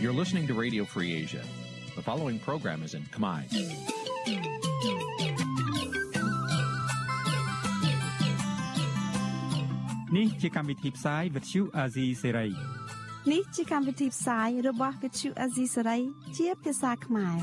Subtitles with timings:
[0.00, 1.42] You're listening to Radio Free Asia.
[1.96, 3.40] The following program is in Khmer.
[10.16, 12.50] នេះជាកម្មវិធីផ្សាយ Vuthu Azizi Serai
[13.32, 16.00] នេះជាកម្មវិធីផ្សាយរបស់ Vuthu Azizi Serai
[16.36, 17.36] ជាភាសាខ្មែរ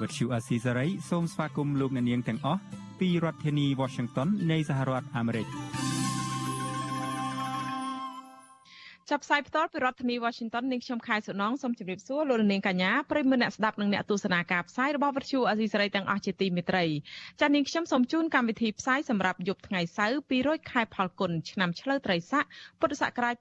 [0.00, 2.60] Vuthu Azizi Serai សូមស្វាគមន៍លោកអ្នកនាងទាំងអស់
[3.00, 5.46] ពីរដ្ឋធានី Washington នៃសហរដ្ឋអាមេរិក។
[9.09, 16.85] ចាប់ផ្សាយផ្ទាល់ពីរដ្ឋធានី Washington នាងខ្ញុំខែសុណងសូមជម្រាបសួរលោកនាងកញ្ញាប្រិយមិត្តអ្នកស្ដាប់និងអ្នកទស្សនាការផ្សាយរបស់វិទ្យុអាស៊ីសេរីទាំងអស់ជាទីមេត្រី
[17.39, 22.45] ចា៎នាងខ្ញុំសូមជូនកម្មវិធីផ្សាយសម្រាប់យប់ថ្ងៃសៅរ៍200ខែផលគុណឆ្នាំឆ្លូវត្រីស័ក
[22.79, 23.35] ពុទ្ធសករាជ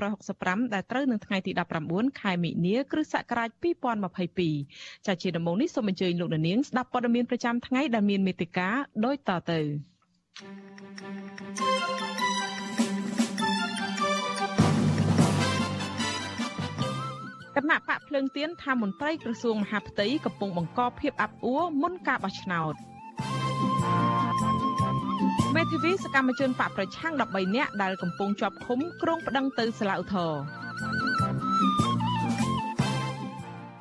[0.00, 1.52] 2565ដែលត្រូវនឹងថ្ងៃទី
[1.86, 3.50] 19ខែមិនិនាគ្រិស្តសករាជ
[4.22, 8.68] 2022ចា៎ជាដំបូងនេះសូមអញ្ជើញលោកនាងស្ដាប់ព័ត៌មានប្រចាំថ្ងៃដែលមានមេត្តា
[9.04, 9.60] ដូចតទៅ
[11.58, 12.01] thank you
[17.56, 22.74] គណៈបកភ្លើងទៀនថាមន្ត្រីក្រសួងមហាផ្ទៃកំពុងបង្កភាពអាប់អួរមុនការបោះឆ្នោត
[25.54, 30.42] មេធាវីសកម្មជនបកប្រឆាំង13នាក់ដែលកំពុងជាប់ឃុំក្រុងប្តឹងទៅសាលាឧទ្ធរណ៍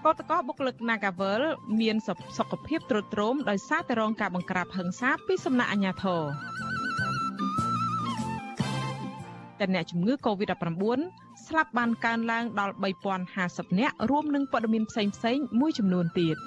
[0.06, 1.42] កតកោបុគ្គលិក Nagavel
[1.80, 1.96] មាន
[2.38, 6.22] សុខភាពទ្រុឌទ្រោមដោយសារតែរងការបង្ក្រាបហិង្សាពីសំណាក់អាជ្ញាធរ
[9.60, 10.72] តែអ្នកជំងឺ Covid-19
[11.52, 12.76] ស្លាប់បានកើនឡើងដល់
[13.28, 16.38] 3050នាក់រួមនឹងព័ត៌មានផ្សេងផ្សេងមួយចំនួនទៀត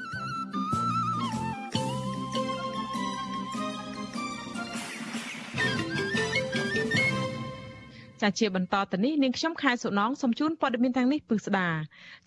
[8.23, 11.69] ចាជាបន្តទៅនេះនាងខ្ញុំខែសុណងសូមជូនព័ត៌មានទាំងនេះពិស្ដា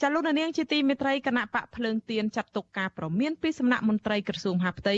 [0.01, 4.95] ចាលោកនាងជាទីមេត្រីគណៈបកភ្លើងទៀនចាត់ទុកការប្រមានពីសំណាក់មន្ត្រីក្រសួងមហាផ្ទៃ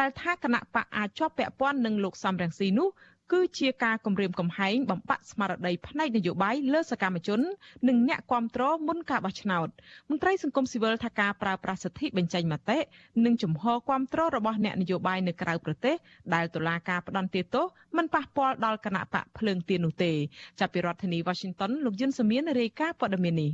[0.00, 2.88] ដែលថាគណៈបកអាចជាប់ពាក់ព័ន្ធនឹងលោកសំរងស៊ីនោះ
[3.32, 7.40] គឺជាការគម្រាមកំហែងបំផាក់ស្មារតីផ្នែកនយោបាយលើសកម្មជន
[7.88, 9.68] និងអ្នកគាំទ្រមុនការបោះឆ្នោត
[10.10, 12.78] មន្ត្រីសង្គមស៊ីវិលថាការប្រើប្រាស់សិទ្ធិបញ្ចេញមតិ
[13.24, 15.96] និងជំហរគាំទ្ររបស់អ្នកនយោបាយនៅក្រៅប្រទេស
[16.34, 17.64] ដែលតុលាការផ្ដន្ទាទោស
[17.96, 20.12] មិនប៉ះពាល់ដល់គណៈបកភ្លើងទៀននោះទេ
[20.60, 23.52] ចាប់ពីរដ្ឋធានី Washington លោកយុនសាមៀនរាយការណ៍ព័ត៌មាននេះ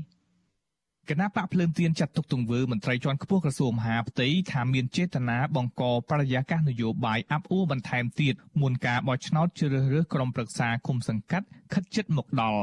[1.11, 12.63] គណៈបកភ្លើងទៀនចាត់ទុកទង្វើមន្ត្រីជាន់ខ្ពស់ក្រសួងមហាផ្ទៃថាមានចេតនាបង្កបរិយាកាសនយោបាយអាប់អួរបន្ថែមទៀតមុនការបោះឆ្នោតជ្រើសរើសក្រុមប្រឹក្សាគុំសង្កាត់ខិតជិតមកដល់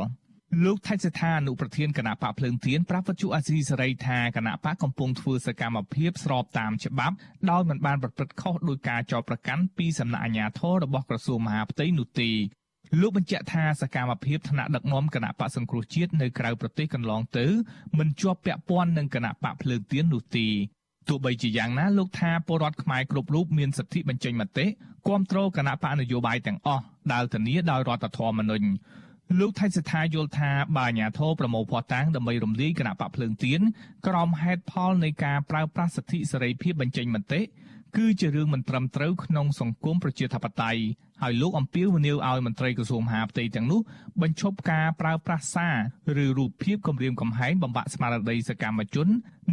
[0.65, 7.15] លោកថៃសិដ្ឋាអនុប្រធានគណៈបកភ្លើងទៀនប្រាប់វិទ្យុអាស៊ីសេរីថាគណៈបកកំពុងធ្វើសកម្មភាពស្របតាមច្បាប់
[7.49, 12.31] ដោយមិនបានប្រព្រឹត្តខុសដោយការចោទប្រកាន់ពីសំណាក់អាជ្ញាធររបស់ក្រសួងមហាផ្ទៃនោះទេ
[13.01, 17.45] លោកបញ្ជាក់ថាសកម្មភាពថ្នាក់ដឹកនាំគណៈបកសង្គ្រោះជាតិនៅក្រៅប្រទេសកន្លងទៅ
[17.97, 20.47] មិនជាប់ពាក់ព័ន្ធនឹងគណៈបកភ្លើងទៀននោះទេ
[21.09, 24.65] ទោះបីជាយ៉ាងណាលោកថាពលរដ្ឋខ្មែរគ្រប់រូបមានសិទ្ធិបញ្ចេញមតិ
[25.07, 26.83] គ្រប់គ្រងគណៈបកនយោបាយទាំងអស់
[27.13, 28.67] ដែលធានាដោយរដ្ឋធម្មនុញ្ញ
[29.39, 33.61] លោកថៃសិដ្ឋាយល់ថាបាអាញាធរប្រមូលភ័ស្តុតាងដើម្បីរំលាយគណៈបកភ្លើងទៀន
[34.07, 37.41] ក្រោមហេតុផលនៃការប្រើប្រាស់សិទ្ធិសេរីភាពបញ្ចេញមតិ
[37.97, 40.81] គឺជារឿងមិនត្រឹមត្រូវក្នុងសង្គមប្រជាធិបតេយ្យ
[41.21, 43.79] ហើយលោកអំពាវនាវឲ្យមន្ត្រីក្រសួងមហាផ្ទៃទាំងនោះ
[44.21, 49.07] បញ្ឈប់ការប្រើប្រាស់សារឬរូបភាពគំរាមកំហែងបំផាក់ស្មារតីសកម្មជន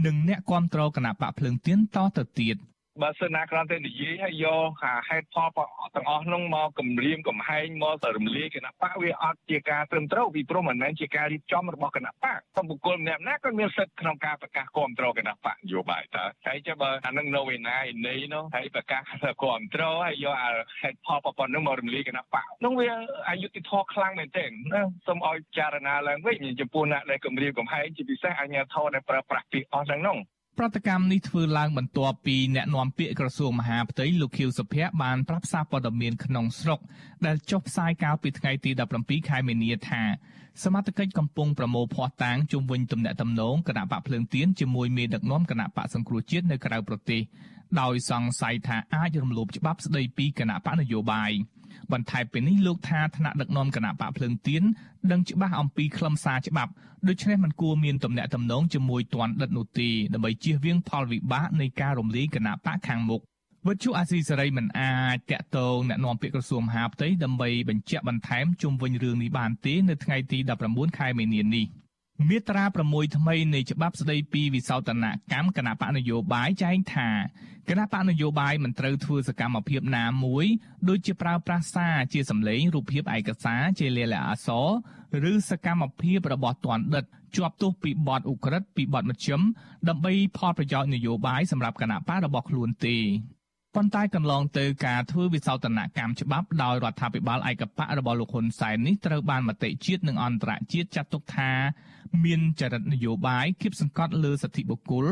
[0.07, 2.57] និងអ្នកគាំទ្រគណៈបកភ្លើងទៀនតទៅទៀត។
[3.03, 5.49] បើសិនណាគ្រាន់តែនិយាយឲ្យយកអាហេតុផល
[5.95, 19.37] ទាំងអស់នោះមកគម្រាមកំហែងមកទៅរំលាយគណៈបកវាអត់ជាការត្រឹមត្រូវពីព្រោះមិនមែនជាការរៀបចំរបស់គណៈបកតែបុគ្គលម្នាក់ណាក៏មានសិទ្ធិក្នុងការប្រកាសគ្រប់គ្រងគណៈបកនយោបាយតើហើយចាំបើអានឹងនៅឯណាឯនេះនោះហើយប្រកាសគ្រប់
[19.75, 20.51] គ្រងហើយយកអា
[20.83, 22.89] ហេតុផលប៉ុណ្ណឹងមករំលាយគណៈបកនោះវា
[23.29, 30.19] អយុត្តិធម៌ខ្លាំងមែនទែនណាសូមឲ្យចារណាឡើងវិញចំពោះអ្នកដែលគម្រាមកំហែងជាពិសេសអាជ្ញាធរដែលប្រើប្រាស់ពីអស់ទាំងនោះ
[30.61, 36.81] ប្រតិកម្មនេះធ្វើឡើងបន្ទាប់ពីអ្នកនាំពាក្យក្រសួងមហាផ្ទៃលោកខៀវសុភ័ក្របានប្រាប់សារព័ត៌មានក្នុងស្រុក
[37.27, 40.03] ដែលចុះផ្សាយកាលពីថ្ងៃទី17ខែមីនាថា
[40.63, 47.23] សមត្ថកិច្ចកំពុងប្រមូលភស្តុតាងជុំវិញទំនាក់ទំនងគណៈបកភ្លើងទៀនជាមួយមេដឹកនាំគណៈបកសង្គ្រោះជាតិនៅក្រៅប្រទេស
[47.81, 51.33] ដោយសង្ស័យថាអាចរំលោភច្បាប់ស្តីពីគណៈបកនយោបាយ។
[51.93, 54.63] បន្ថែមពីនេះលោកថាថ្នាក់ដឹកនាំគណៈបកភ្លើងទៀន
[55.11, 56.73] ដឹងច្បាស់អំពីខ្លឹមសារច្បាប់
[57.09, 63.23] ដូច្នេះមិនគួរមានទំនាក់ទំនងជាមួយទណ្ឌិតនោះទេដើម្បីជៀសវាងផលវិបាកនៃការរំលាយគណៈបកខាងមុខ
[63.67, 70.39] វិទ្យុអាស៊ីសេរីមិនអាចតាក់ទងអ្នកនាំពាក្យក្រសួងមហាផ្ទៃដើម្បីបញ្ជាក់បន្ថែមជុំវិញរឿងនេះបានទេនៅថ្ងៃទី
[70.69, 71.67] 19ខែមីនានេះ។
[72.29, 77.09] មាត្រា6ថ្មីនៃច្បាប់ស្តីពីវិសោធនកម្មគណៈបកនយោបាយចែងថា
[77.69, 80.47] គណៈបកនយោបាយមិនត្រូវធ្វើសកម្មភាពណាមួយ
[80.89, 84.49] ដូចជាប្រើប្រាស់សារជាសម្លេងរូបភាពឯកសារជាលាលអក្ស
[85.25, 87.05] រឬសកម្មភាពរបស់ទណ្ឌិត
[87.37, 89.41] ជាប់ទោសពីបទឧក្រិដ្ឋពីបទមជ្ឈិម
[89.89, 92.97] ដើម្បីផលប្រយោជន៍នយោបាយសម្រាប់គណៈបករបស់ខ្លួនទេ
[93.77, 101.51] ប៉ុន្តែកន្លងទៅការធ្វើវិសោធនកម្មច្បាប់ដោយរដ្ឋាភិបាលឯកបៈរបស់លោកហ៊ុនសែននេះត្រូវបានមតិជាតិនិងអន្តរជាតិចាត់ទុកថា
[102.25, 105.07] មានចរិតនយោបាយគៀបសង្កត់លើសិទ្ធិបុគ្គល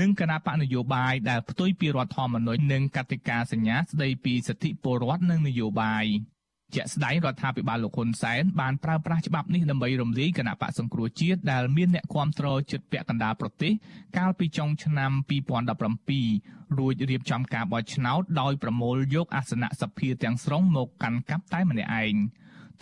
[0.00, 6.04] និងគណៈបកនយោបាយដែលផ្ទុយពីរដ្ឋធម្មនុញ្ញនិងកតិកាសញ្ញាស្តីពីសិទ្ធិពលរដ្ឋនិងនយោបាយ
[6.74, 13.72] ជាក់ស្ដែងរដ្ឋាភិបាលលោកហ៊ុនសែនបានប្រើប្រាស់ច្បាប់នេះដើម្បីរំលាយគណៈបកសង្គ្រោះជាតិដែលមានអ្នកគាំទ្រជិតពាក់កណ្ដាលប្រទេស
[14.18, 15.10] កាលពីចុងឆ្នាំ
[15.94, 22.16] 2017រួចរៀបចំការបោះឆ្នោតដោយប្រមូលយកអាសនៈសភាទាំងស្រុងមកកាន់កាប់តែម្នាក់ឯង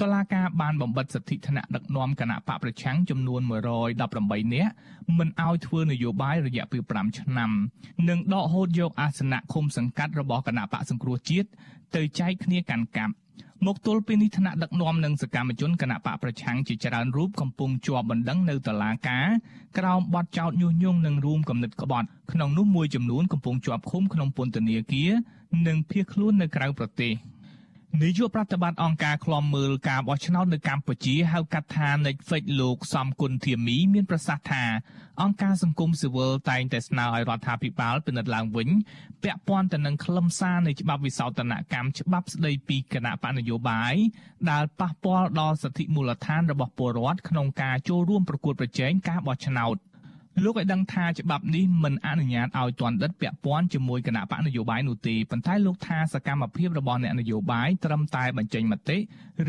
[0.00, 3.40] តឡាការបានបំបិតសិទ្ធិថ្នាក់ដឹកនាំគណៈបកប្រឆាំងចំនួន
[3.86, 4.72] 118នាក់
[5.18, 7.50] មិនឲ្យធ្វើនយោបាយរយៈពេល5ឆ្នាំ
[8.08, 11.48] និងដកហូតយកអាសនៈឃុំសង្កាត់របស់គណៈបកសង្គ្រោះជាតិ
[11.94, 13.14] ទៅចែកគ្នាកាន់កាប់
[13.66, 19.26] មកទល់ពេលនេះថ្នាក់ដឹកនាំនិងសកម្មជនគណៈបកប្រឆាំងជាច្រើនរូបកំពុងជាប់បណ្ដឹងនៅតុលាការ
[19.78, 25.10] ក្រោមបទចោទញុះញង់និងរួមគំនិតក្បត់ក្នុងនោះមួយចំនួនកំពុងជាប់ឃុំក្នុងពន្ធនាគារ
[25.66, 27.12] និងភៀសខ្លួននៅក្រៅប្រទេស។
[28.02, 34.64] នាយកប្រតិបត្តិអង្គការឃ្លាំមើលការបោះឆ្នោតនៅកម្ពុជាហៅកាត់ថា Netflix លោកសំគុណធាមី មានប្រសាសន៍ថា
[35.22, 38.68] អង្គការសង្គមស៊ីវិលតែងតែស្នើឲ្យរដ្ឋាភិបាលពិនិត្យឡើងវិញ
[39.22, 43.94] ពាក់ព័ន្ធទៅនឹងខ្លឹមសារនៃច្បាប់វិសោធនកម្មច្បាប់ស្តីពីគណៈបកនយោបាយ
[44.50, 49.76] ដែលប៉ះពាល់ដល់សិទ្ធិមូលដ្ឋានរបស់ពលរដ្ឋក្នុងការចូលរួមប្រកួតប្រជែងការបោះឆ្នោត។
[50.42, 58.98] លោកឲ្យដឹងថាច្បាប់នេះមិនអនុញ្ញាតឲ្យទណ្ឌិតពាក់ព័ន្ធជាមួយគណៈបកនយោបាយនោះទេប៉ុន្តែលោកថាសកម្មភាពរបស់អ្នកនយោបាយត្រឹមតែបញ្ចេញមតិ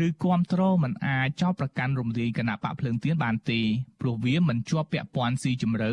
[0.06, 3.60] ឬគ្រប់គ្រងមិនអាចចោទប្រកាន់រំលាយគណៈបកភ្លើងទៀនបានទេ
[4.00, 5.92] ព្រោះវាមិនជាប់ពាក់ព័ន្ធស៊ីជម្រៅ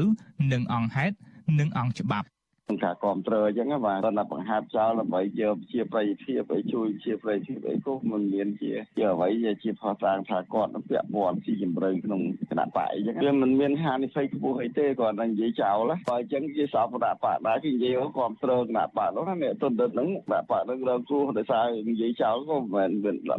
[0.51, 1.15] នឹងអង្គហេតុ
[1.59, 9.27] និងអង្គច្បាប់ក្នុងការគ្រប់គ្រងអញ្ចឹងបាទគាត់បង្ហាត់ចោលដើម្បីយកជាប្រយោជន៍ឲ្យជួយជាប្រយោជន៍អីក៏មិនមានជាជាអ្វី
[9.63, 22.91] ជាផុសតាងថាគាត់នឹងពាក់ព័ន្ធស៊ីជំរឿក្នុងគណៈបកអីចឹងវាមិនមានហានិភ័យខ្ពស់អីទេគាត់នឹងនិយាយចោលបើអញ្ចឹងជាសពគណៈបកដែរគេនិយាយគ្រប់គ្រងគណៈបកនោះណាអ្នកទុនដិតហ្នឹងគណៈបកហ្នឹងរងគ្រោះដោយសារនិយាយចោលក៏មិន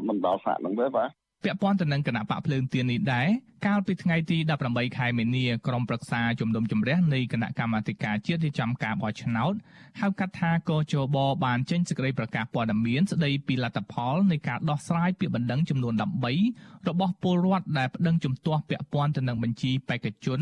[0.08, 1.10] មិនដល់ហ្វាក់ហ្នឹងទេបាទ
[1.44, 3.28] ពាក់ព័ន្ធទៅនឹងគណៈបកភ្លើងទៀននេះដែរ
[3.66, 4.38] កាលពីថ្ងៃទី
[4.68, 9.54] 18ខែមីនាក្រុមប្រឹក្សាជំនុំជម្រះនៃគណៈកម្មាធិការជាតិរៀបចំការបោះឆ្នោត
[10.00, 15.94] ហៅកាត់ថាកជបបានចេញសេចក្តីប្រកាសព័ត៌មានស្តីពីលទ្ធផលនៃការដោះស្រាយពាក្យបណ្ដឹងចំនួន
[16.40, 20.40] 13របស់ពលរដ្ឋដែលប្តឹងជំទាស់ពាក់ព័ន្ធទៅនឹងបញ្ជីបេក្ខជន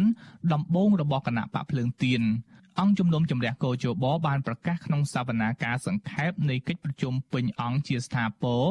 [0.53, 2.23] ដំបូងរបស់គណៈបកភ្លើងទៀន
[2.81, 8.63] អង្គជំនុំជម្រះកោជបបានប្រកាសក្នុងសវនាការសង្ខេបនៃកិច្ចប្រជុំពេញអង្គជាស្ថាពរ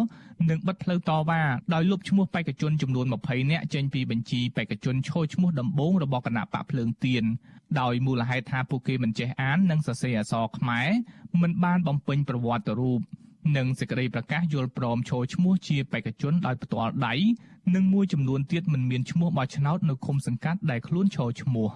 [0.50, 1.42] និងបិទផ្លូវតវ៉ា
[1.74, 7.24] ដោយលុបឈ្មោះបេក្ខជនចំនួន20នាក់ចេញពីបញ្ជីបេក្ខជនឈរឈ្មោះដំបូងរបស់គណៈបកភ្លើងទៀន
[7.80, 10.90] ដោយមូលហេតុថាពួកគេមិនចេះអាននិងសរសេរអក្សរខ្មែរ
[11.42, 13.00] មិនបានបំពេញប្រវត្តិរូប
[13.58, 17.14] និងសេចក្តីប្រកាសយល់ព្រមឈរឈ្មោះជាបេក្ខជនដោយផ្ទាល់ដៃ
[17.76, 21.70] និងមួយចំនួនទៀតមិនមានឈ្មោះបោះឆ្នោតនៅឃុំសង្កាត់ដែលខ្លួនឈរឈ្មោះ។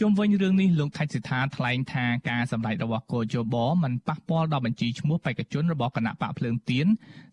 [0.00, 6.86] ជុំវិញរឿងនេះលោកថៃសិដ្ឋាថ្លែងថាការសម្ដែងរបស់កោជបមិនប៉ះពាល់ដល់បញ្ជីឈ្មោះបេក្ខជនរបស់គណៈបកភ្លើងទៀន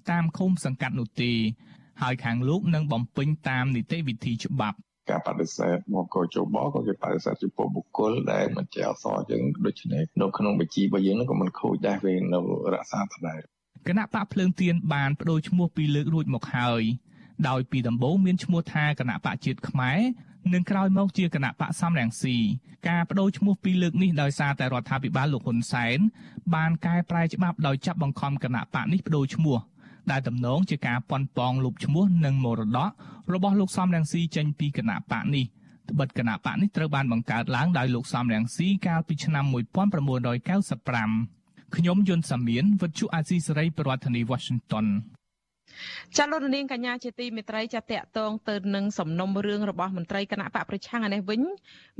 [0.09, 1.31] តាមឃុំសង្កាត់នោះទេ
[2.01, 4.77] ហើយខាងលោកនឹងបំពេញតាមនីតិវិធីច្បាប់
[5.09, 12.39] ការបដិសេធមកកោជបក៏គេបដិសេធចំពោះបុគ្គលដែលមិនជាអសរយើងដូច្នេះនៅក្នុងបញ្ជីរបស់យើងក៏មិនខូចដែរវានៅ
[12.73, 13.41] រក្សាដដែល
[13.87, 16.83] គណៈបកភ្លើងទៀនបានបដូរឈ្មោះពីលើករួចមកហើយ
[17.49, 19.99] ដោយពីដំបូងមានឈ្មោះថាគណៈបកជាតិខ្មែរ
[20.53, 22.35] និងក្រោយមកជាគណៈបកសំរងស៊ី
[22.89, 25.99] ការបដូរឈ្មោះពីរលើកនេះដោយសារតែរដ្ឋាភិបាលលោកហ៊ុនសែន
[26.55, 29.57] បានកែប្រែច្បាប់ដោយចាប់បង្ខំគណៈបកនេះបដូរឈ្មោះ
[30.11, 32.89] ដែលតំណងជាការប៉ុនប៉ងលុបឈ្មោះនិងមរតក
[33.33, 35.45] របស់លោកសំរងស៊ីចេញពីគណៈបកនេះ
[35.89, 39.53] ត្បិតគណៈបកនេះត្រូវបានបង្កើតឡើងដោយលោកសំរងស៊ីកាលពីឆ្នាំ1995
[41.75, 44.87] ខ្ញុំយុនសាមៀនវិទ្យុអាស៊ីសេរីប្រធានាធិបតី Washington
[46.17, 51.41] ចាលោកនាងកញ្ញាជាទីមេត្រីចាតកតងទៅនឹងសំណុំរឿងរបស់មន្ត្រីគណៈបកប្រឆាំងឯនេះវិញ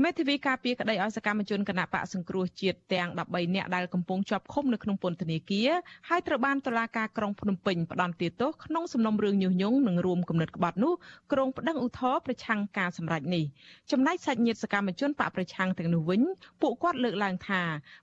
[0.04, 5.70] មេធាវីការពារក្តីឲ្យសកម្មជនគណៈបកសង្គ្រោះជាតិទាំង13នាក់ដែលកំពុងជាប់ឃុំនៅក្នុងពន្ធនាគារ
[6.10, 10.94] ហើយត្រូវបានតុលាការក្រុងភ្នំពេញផ្តន្ទាទោសក្នុងសំណុំរឿងញុះញង់និងរួមគំនិតក្បត់នោះ
[11.32, 13.44] ក្រុងប្តឹងឧទ្ធរណ៍ប្រឆាំងការសម្រេចនេះ
[13.92, 16.22] ចំណែកសាច់ញាតិសកម្មជនបកប្រឆាំងទាំងនោះវិញ
[16.62, 17.62] ពួកគាត់លើកឡើងថា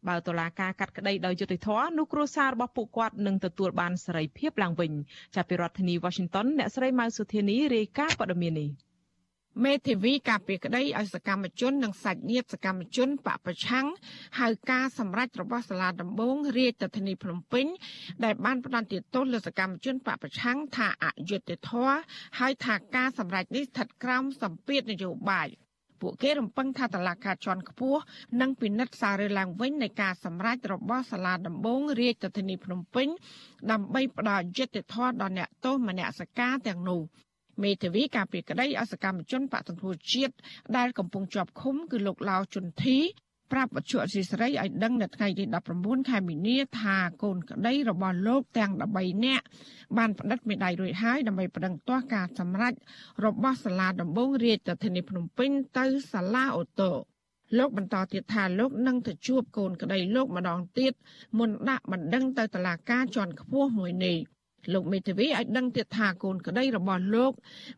[0.09, 4.93] បើតុលាការកាត់ក្តីដោយយុត្តិធម៌នោះគ្រួសាររបស់ពួកគាត់នឹងទទួលបានសេរីភាពឡើងវិញ
[5.35, 8.71] ចាប់ពីរដ្ឋធានី Washington អ្នកស្រីម៉ៅសុធានីរាយការណ៍ព័ត៌មាននេះ
[9.65, 13.87] មេធាវីការពារក្តីឲ្យសកម្មជននិងសាច់ញាតិសកម្មជនបពប្រឆាំង
[14.39, 17.67] ហៅការសម្រេចរបស់សាលាដំបងរាជធានីភ្នំពេញ
[18.25, 21.97] ដែលបានផ្តន្ទាទោសលើសកម្មជនបពប្រឆាំងថាអយុត្តិធម៌
[22.39, 25.49] ហើយថាការសម្រេចនេះស្ថិតក្រោមសម្ពាធនយោបាយ
[26.01, 28.01] ពួកគេរំពឹងថាតឡាការជាន់ខ្ពស់
[28.41, 33.09] នឹងពិនិត្យសាររើឡើងវិញនៃការសម្រេចរបស់សាលាដំបងរាជធានីភ្នំពេញ
[33.71, 37.01] ដើម្បីផ្ដល់យុត្តិធម៌ដល់អ្នកទោសមនសិការទាំងនោះ
[37.63, 40.35] មេធាវីការពីក្តីអសកម្មជនបកសង្គ្រោះជាតិ
[40.77, 42.99] ដែលកំពុងជាប់ឃុំគឺលោកឡាវជុនធី
[43.53, 45.45] ប្រាប់វត្ថុអសីស្រីឲ្យដឹងនៅថ្ងៃទី
[45.77, 49.45] 19ខែមីនាថាកូនក្តីរបស់លោកទាំង13នាក់
[49.97, 52.75] បានផ្តិតមេដាយរួចហើយដើម្បីប្តឹងទាស់ការសម្រេច
[53.25, 56.93] របស់សាលាដំបងរាជធានីភ្នំពេញទៅសាលាអូតូ
[57.59, 60.93] លោកបន្តទៀតថាលោកនឹងទៅជួបកូនក្តីលោកម្ដងទៀត
[61.39, 64.19] មុនដាក់បណ្ដឹងទៅតុលាការជាន់ខ្ពស់មួយនេះ
[64.73, 67.33] លោកមេធាវីឲ្យដឹងទៀតថាកូនក្តីរបស់លោក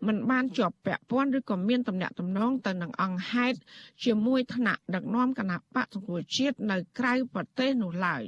[0.06, 3.58] មិនបានជាប់ពាក់ព័ន្ធឬក៏មានតំណែងតំណងទៅនឹងអង្គហេតុ
[4.04, 8.22] ជាមួយថ្នាក់ដឹកនាំគណៈបកសង្គ្រោះជាតិនៅក្រៅប្រទេសនោះឡើយ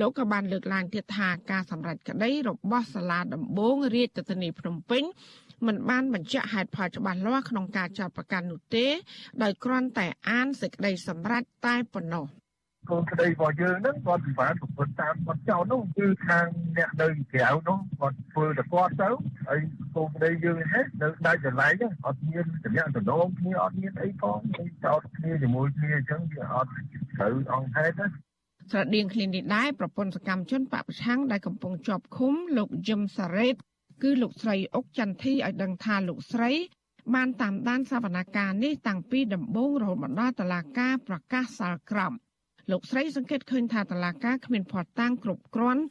[0.00, 5.02] លោកក៏បានលើកឡើងទៀតថាការសម្រេចក្តីរបស់សាលាដំបងរាជធានីភ្នំពេញ
[5.66, 8.86] មិនបានបញ្ជាក់ហេតុផលច្បាស់លាស់ក្នុងការចាប់ប្រកាន់នោះទេ
[9.42, 12.26] ដោយគ្រាន់តែអានសេចក្តីសម្រេចតែប៉ុណ្ណោះ
[12.90, 19.08] កូនក្តីរបស់យើងហ្នឹងគាត់ពិបាកប្រព្រឹត្តតាមគាត់ចោលនោះគឺខាងអ្នកនៅក្រៅនោះគាត់ធ្វើតែគាត់ទៅ
[19.48, 19.60] ហើយ
[19.94, 24.38] កូនក្តីយើងហេតុនៅដាច់កន្លែងហ្នឹងអត់មានតំណែងតំណងគ្នាអត់មានអីផង
[24.84, 26.70] ចោលគ្នាជាមួយគ្នាអញ្ចឹងវាអត់
[27.16, 28.06] ត្រូវអង្គហេតុណា
[28.70, 33.54] ស្រដៀងគ្នានេះដែរប្រពន្ធសកម្មជនបពប្រឆាំងដែលកំពុងជាប់ឃុំលោកយឹមសារ៉េត
[34.02, 36.52] គឺលោកស្រីអុកចន្ទធីឲ្យដឹងថាលោកស្រី
[37.14, 42.12] បានតាមដានសវនកម្មនេះតាំងពីដំបូងរហូតមកដល់តឡាការប្រកាសសាលក្រម
[42.72, 45.82] លោកស្រីសង្កេតឃើញថាតឡាការគ្មានភ័ស្តុតាងគ្រប់គ្រាន់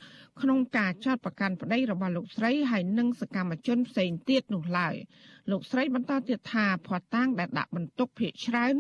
[0.42, 4.96] ក្នុងការចោទប្រកាន់ប្តីរបស់លោកស្រីហើយនិងសកម្មជនផ្សេងទៀតនោះឡើយ
[5.52, 8.76] លោកស្រីបន្តទៀតថាភ័ស្តុតាងដែលដាក់បន្ទុកភាកច្រើន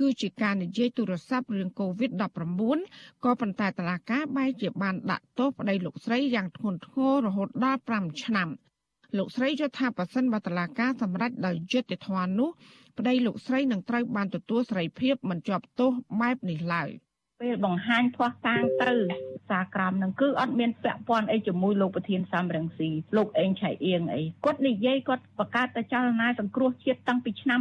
[0.00, 8.48] គឺជាការនិយាយទូរស័ព្ទរឿង COVID-19 ក៏ប៉ុន្តែតឡាការបែរជាបានដាក់ទោសប្តីលោកស្រីយ៉ាងធ្ងន់ធ្ងររហូតដល់5ឆ្នាំ
[9.16, 12.50] លោកស្រីយល់ថាប៉ះសិនបើតឡាការសម្រេចដោយយុត្តិធម៌នោះ
[12.98, 15.90] ប្តីលោកស្រីនឹងត្រូវបានទទួលសេរីភាពមិនជាប់ទោស
[16.20, 16.90] បែបនេះឡើយ
[17.40, 18.92] ពេលបង្ហាញផ្ោះតាងទៅ
[19.50, 27.60] សារក្រមនឹងគឺអត់មានពាក់ព័ន្ធអីជាមួយលោកប្រធានសំរងស៊ីលោកអេងឆៃអៀងអីគាត់និយាយគាត់បង្កើតទៅចលនាសង្គ្រោះជាតិតាំងពីឆ្នាំ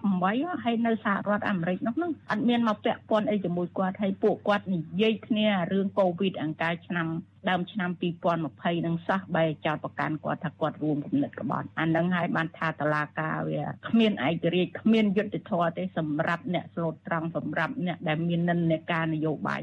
[0.00, 7.08] 2018ហើយនៅសហរដ្ឋអាមេរិកនោះហ្នឹងអត់មានមកពាក់ព័ន្ធអីជាមួយគាត់ហើយពួកគាត់និយាយគ្នារឿងកូវីដអង្ការឆ្នាំ
[7.48, 7.90] ដើមឆ្នាំ
[8.38, 19.62] 2020នឹងសោះបែរចោតប្រកាន់គាត់ថាគាត់រួមគំនិតក្បត់អានឹងហើយបានថាតឡាការវាគ្មានឯករាជ្យគ្មានយុត្តិធម៌ទេសម្រាប់អ្នកស្លូតត្រង់សម្រាប់អ្នកដែលមាននិន្នាការនយោបាយ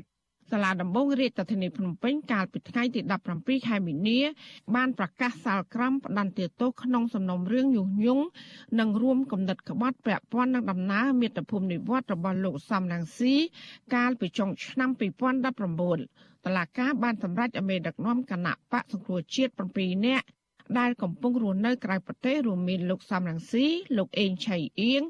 [0.51, 3.01] សាលាដំបងរាជធានីភ្នំពេញកាលពីថ្ងៃទី
[3.33, 4.19] 17ខែមីនា
[4.75, 8.25] បានប្រកាសសាលក្រមផ្ដន្ទាទោសក្នុងសំណុំរឿងញុះញង់
[8.79, 13.35] និងរួមគំនិតក្បត់ពាក់ព័ន្ធនឹងដំណើរមាតុភូមិនិវត្តរបស់លោកសំរងស៊ី
[13.95, 14.89] កាលពីចុងឆ្នាំ
[15.67, 20.25] 2019តឡាកាបានសម្រេចឲ្យមេដឹកនាំគណៈបកសង្គ្រោះជាតិ7នាក់
[20.79, 23.65] ដែលកំពុងរស់នៅក្រៅប្រទេសរួមមានលោកសំរងស៊ី
[23.97, 25.03] លោកអេងឆៃអៀង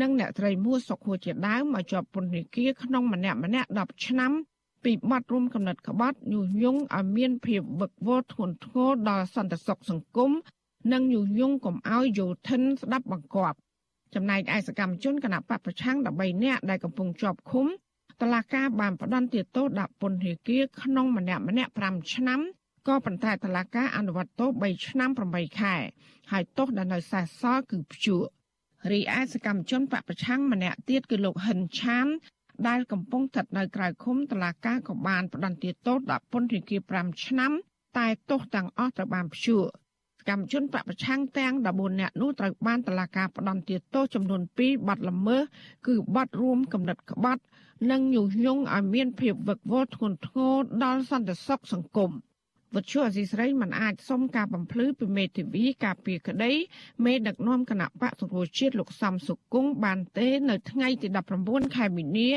[0.00, 4.32] និងអ្នកត្រីមួសុខួរជាដើមមកជាប់ពន្ធនាគារក្នុងម្នាក់ម្នាក់10ឆ្នាំ
[4.84, 10.30] ពីបទរួមកំណត់ក្បត់ញុះញង់ឲ្យមានភាពវឹកវរធ្ងន់ធ្ងរដល់សន្តិសុខសង្គម
[10.92, 13.56] និងញុះញង់កុំឲ្យយោធិនស្ដាប់បង្គាប់
[14.14, 17.66] ចំណែកឯសកម្មជនគណៈបពប្រឆាំង13នាក់ដែលកំពុងជាប់ឃុំ
[18.20, 22.40] តឡាកាបានផ្ដន្ទាទោសដាក់ពន្ធនាគារក្នុងម្នាក់ម្នាក់5ឆ្នាំ
[22.88, 25.74] ក៏ប៉ុន្តែតឡាកាអនុវត្តទោស3ឆ្នាំ8ខែ
[26.30, 28.22] ហើយទោសដែលនៅសេសសល់គឺព្យួរ
[28.90, 32.06] រីឯសកម្មជនបពប្រឆាំងម្នាក់ទៀតគឺលោកហិនឆាន
[32.68, 37.52] ដែលកំពុងស្ថិតនៅក្រៅឃុំតឡាកាក៏បានផ្ដន្ទាទោសដាក់ពន្ធនាគារ5ឆ្នាំ
[37.98, 39.64] តែទោសទាំងអស់ត្រូវបានព្យួរ
[40.28, 45.42] កម្មជនបពប្រឆាំងទាំង14នាក់នោះត្រូវបានតឡាកាផ្ដន្ទាទោសចំនួន2បទល្មើស
[45.86, 47.42] គឺបទរួមកំណត់ក្បត់
[47.90, 52.10] និងញុះញង់ឲ្យមានភាពវឹកវរធ្ងន់ធ្ងរដល់សន្តិសុខសង្គម
[52.74, 56.52] វត្ថុអសីស្រីមិនអាចសុំការបំភ្លឺពីមេធាវីការពីក្តី
[57.04, 61.08] មេដឹកនាំគណៈបកសង្គ្រោះជាតិលោកសំសុគង្គបានទេនៅថ្ងៃទី
[61.42, 62.30] 19ខែមីនា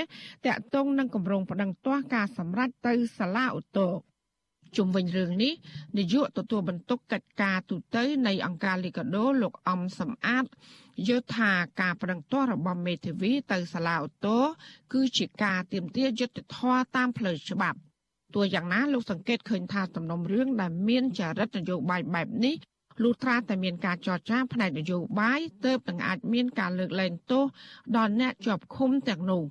[0.45, 3.93] តាក់ទងនឹងគម្រោងប្តឹងទាស់ការសម្រេចទៅសាលាឧទ្ធរ
[4.77, 5.53] ជុំវិញរឿងនេះ
[5.97, 10.45] នាយកទទួលបន្ទុកកិច្ចការទូតនៃអង្គការលីកាដូលោកអំសំអាត
[11.07, 11.51] យល់ថា
[11.81, 14.43] ការប្រឹងទាស់របស់មេធាវីទៅសាលាឧទ្ធរ
[14.93, 17.79] គឺជាការទាមទារយុត្តិធម៌តាមផ្លូវច្បាប់
[18.35, 22.55] ទោះយ៉ាងណាលោកសង្កេតឃើញថាសំណុំរឿងដែលមានចរិតនយោបាយបែបនេះ
[23.03, 27.43] លុះត្រាតែមានការចរចាផ្នែកនយោបាយទើបនឹងអាចមានការលើកលែងទោស
[27.97, 29.43] ដល់អ្នកជាប់ឃុំទាំងនោះ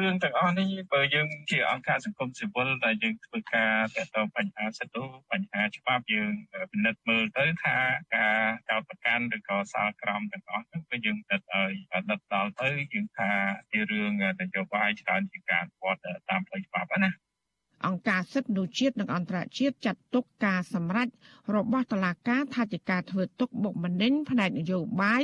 [0.00, 6.32] រឿងទាំងអស់នេះបើយើងជាអង្គការសង្គមស៊ីវិលដែលយើងធ្វើការទាក់ទងបញ្ហាសិទ្ធិបញ្ហាច្បាប់យើង
[6.72, 7.76] ពិនិត្យមើលទៅថា
[8.16, 11.72] ការចោទប្រកាន់ឬក៏សាលក្រមទាំងអស់ហ្នឹងគឺយើងដិតឲ្យ
[12.10, 13.30] ដិតដល់ទៅយើងថា
[13.70, 17.31] ជារឿងនយោបាយច្រើនជាការវត្តតាមផ្លូវច្បាប់ណា
[17.86, 21.08] អង្គការសិទ្ធិមនុស្សជាតិនិងអន្តរជាតិចាត់ទុកការសម្រេច
[21.56, 25.22] របស់តុលាការថាជាការធ្វើទុកបុកម្នេញផ្នែកនយោបាយ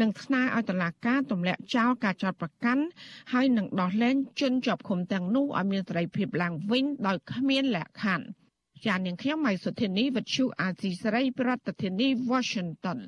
[0.00, 2.84] និងស្នើឲ្យតុលាការទម្លាក់ចោលការចោទប្រកាន់
[3.32, 8.26] ហើយនឹងដោះលែងជនជាប់ឃុំទាំងនោះឲ្យមានសេរីភាពឡើងវិញដោយគ្មានលក្ខខណ្ឌ
[8.86, 13.00] ចាននាងខ្ញុំម៉ៃសុធានីវិទ្យុអាស៊ីសេរីប្រធានាធិបតី Washington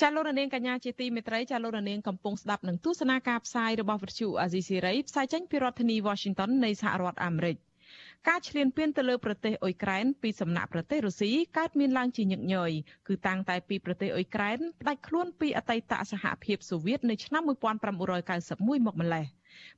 [0.00, 7.56] ចាលោករនាងកញ្ញាជាទីមេត្រីចាលោករនាងកំពុងស្ដាប់នឹងទស្សនាការផ្សាយរបស់វិទ្យុអាស៊ីសេរីផ្សាយចេញពីរដ្ឋធានី Washington នៃសហរដ្ឋអាមេរិក
[8.26, 12.72] ការឈ្លានពានទៅលើប្រទេសអ៊ុយក្រែនពីសំណាក់ប្រទេសរុស្ស៊ីកើតមានឡើងជាញឹកញយ
[13.08, 19.24] គឺតាំងតែពីប្រទេសអ៊ុយក្រែនផ្ដាច់ខ្លួនពីអតីតសហភាពសូវៀតនៅឆ្នាំ1991មកម្លេះ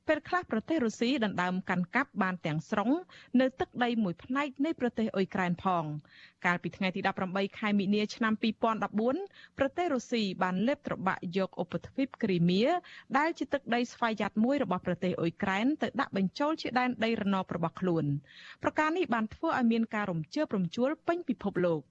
[0.07, 2.89] ពេលខ្លះប្រទេសរុស្ស៊ីដណ្ដើមកាន់កាប់បានទាំងស្រុង
[3.39, 5.85] នៅទឹកដីមួយផ្នែកនៃប្រទេសអ៊ុយក្រែនផង
[6.45, 8.33] កាលពីថ្ងៃទី18ខែមិនិនាឆ្នាំ
[8.95, 12.63] 2014ប្រទេសរុស្ស៊ីបានលេបត្របាក់យកឧបទ្វីបគ្រីមៀ
[13.17, 18.05] ដែលជាទឹកដីស្វ័យយ័តមួយរបស់ប្រទេសអ៊ុយក្រែនទៅដាក់បញ្ចូលជាដែនដីរណបរបស់ខ្លួន
[18.63, 21.81] ប្រការនេះបានធ្វើឲ្យមានការរំជើបរំជួលពេញពិភពលោក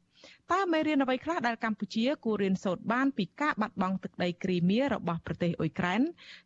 [0.53, 6.01] តើមេរៀនអ្វីខ្លះដែលកម្ពុជាគួររៀនសូត្របានពីការបាត់បង់ទឹកដីគ្រីមៀរបស់ប្រទេសអ៊ុយក្រែន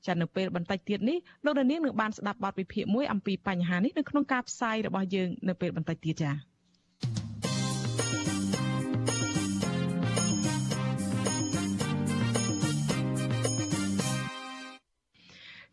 [0.06, 6.53] ចានៅពេលបន្តិចទៀតនេះលោកនាងនឹងបានស្ដាប់បទវិភាគមួយអំពីបញ្ហានេះនៅក្នុងការផ្សាយរបស់យើងនៅពេលបន្តិចទៀតចា៎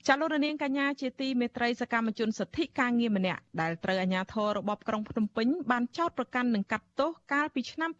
[0.08, 7.92] ចាលោករនាងកញ្ញាជាទីមេត្រីសកម្មជនសិទ្ធិការងារម្នាក់ដែលត្រូវអាជ្ញាធររបបក្រុងភ្នំពេញបានចោទប្រកាន់និងកាត់ទោសកាលពីឆ្នាំ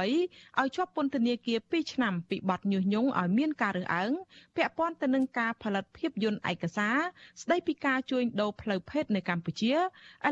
[0.00, 4.12] ឲ្យជាប់ពន្ធនាគារ2ឆ្នាំពីបទញុះញង់ឲ្យមានការរើសអើង
[4.56, 6.96] ពាក់ព័ន្ធទៅនឹងការផលិតភាពយន្តឯកសារ
[7.42, 9.78] ស្ដីពីការជួញដូរផ្លូវភេទនៅកម្ពុជាឥ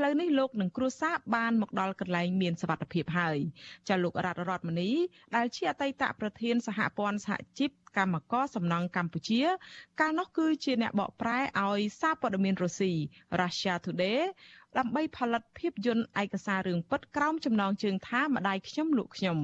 [0.04, 3.38] ឡូវនេះលោកនឹងគ្រួសារបានមកដល់កន្លែងមានសវត្ថភាពហើយ
[3.88, 4.90] ចាលោករដ្ឋរដ្ឋមនី
[5.36, 9.42] ដែលជាអតីតប្រធានសហព័ន្ធសហជីព កម្មករសំណង់កម្ពុជា
[10.00, 12.92] កាលនោះគឺជាអ្នកបកប្រែឲ្យសារព័ត៌មានរុស្ស៊ី
[13.40, 14.20] Russia Today
[14.78, 19.38] ដើម្បីផលិតភាពយន្តឯកសាររឿងពិតក្រោមចំណងជើងថាម្ដាយខ្ញុំលោកខ្ញុំ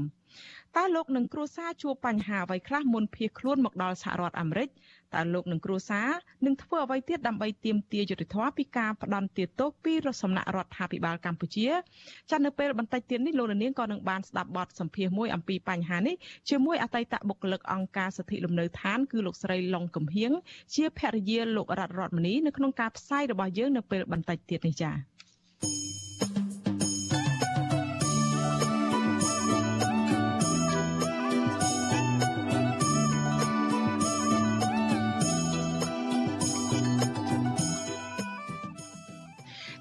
[0.76, 4.68] តើលោកនឹងគ្រួសារជួបបញ្ហាអ្វីខ្លះមុនភៀសខ្លួនមកដល់សហរដ្ឋអាមេរិក
[5.14, 6.08] តើលោកនឹងគ្រួសារ
[6.46, 11.68] នឹងធ្វើអ្វីទៀតដើម្បីទាមទារយុត្តិធម៌ពីការផ្ដន់ទាទោសពីរដ្ឋសំណាក់រដ្ឋាភិបាលកម្ពុជា
[12.30, 16.16] ចានៅពេលបន្តិចទៀតនេះលោកនាងក៏នឹងបានស្ដាប់បទសម្ភាសន៍មួយអំពីបញ្ហានេះ
[16.50, 20.32] ជាមួយអតីតបុគ្គលិកអង្គការសិទ្ធិលំនៅឋានគឺលោកស្រីឡុងកំហៀង
[20.74, 25.17] ជាភរិយាលោករដ្ឋរដ្ឋមនីនៅក្នុងការផ្សាយរបស់យើងនៅពេលបន្តិចទៀតនេះចា៎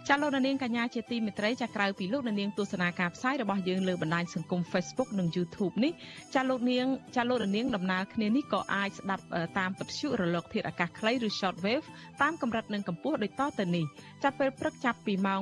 [0.09, 5.93] ចាលោកនាងកញ្ញាជាទីមេត្រីចាក្រៅពីលោកនាងទស្សនាការផ្សាយរបស់យើងលើបណ្ដាញសង្គម Facebook និង YouTube នេះ
[6.35, 9.23] ចាលោកនាងចាលោកនាងដំណើរគ្នានេះក៏អាចស្ដាប់
[9.59, 11.85] តាមពទ្យុរលក ធាតុអាកាសខ្លីឬ Shortwave
[12.21, 13.85] តាមកម្រិតនិងកម្ពស់ដូចតទៅនេះ
[14.23, 15.41] ចាប់ពេលព្រឹកចាប់ពីម៉ោង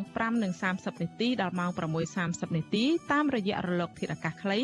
[0.54, 1.72] 5:30នាទីដល់ម៉ោង
[2.14, 4.60] 6:30នាទីតាមរយៈរលក ធាតុអាកាសខ្លី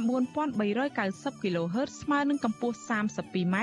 [0.00, 3.56] 9390 kHz ស្មើនឹងកម្ពស់ 32m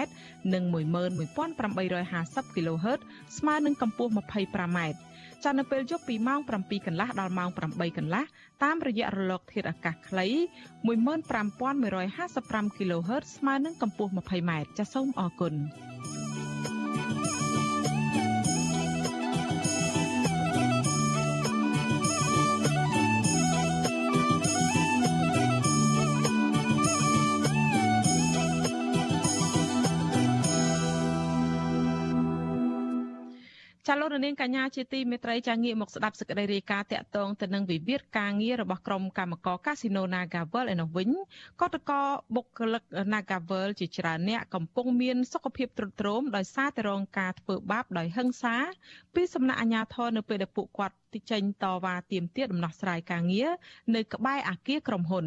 [0.53, 2.99] និង11850 kHz
[3.37, 4.79] ស្មើនឹងកម្ពស់ 25m
[5.43, 8.23] ចានៅពេលយប់ពីម៉ោង7កន្លះដល់ម៉ោង8កន្លះ
[8.63, 10.28] តាមរយៈរលក ធាតុអាកាសខ្លី
[10.88, 15.54] 15155 kHz ស្មើនឹងកម្ពស់ 20m ចាសសូមអរគុណ
[33.91, 41.10] ចាលោករនាងកញ្ញាជាទីមេត្រីចាងាកមកស្ដាប់សេចក្តីរាយការណ៍តាក់ទងទៅនឹងវិវាទការងាររបស់ក្រុមកម្មករកាស៊ីណូ Nagavel ឯនោះវិញ
[41.62, 41.91] កតក
[42.36, 48.56] បុគ្គលិក Nagavel ជាច្រើនអ្នកកំពុងមានសុខភាពទ្រុឌទ្រោមដោយសារតែរងការធ្វើបាបដោយហិង្សា
[49.15, 53.49] ពីសំណាក់អាជ្ញាធរនៅពេលដែលពួកគាត់ទីចេញតវ៉ាទាមទារដំណោះស្រាយការងារ
[53.95, 55.25] នៅក្បែរអាគារក្រុមហ៊ុន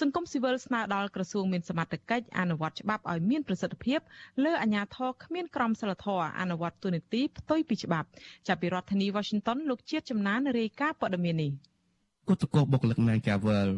[0.00, 4.00] សង្គមស៊ីវិលស្នើដល់ក្រសួងមានសមត្ថកិច្ចអនុវត្តច្បាប់ឲ្យមានប្រសិទ្ធភាព
[4.44, 8.08] លើអាជ្ញាធរគ្មានក្រមសីលធម៌អនុវត្តទូនីតិផ្ទុយពីច្បាប់
[8.48, 11.52] ចាប់ពីរដ្ឋធានី Washington លោកជាតិចំណានរាយការណ៍ព័ត៌មាននេះ
[12.28, 13.68] គណៈកោបុគ្គលិក Nagavel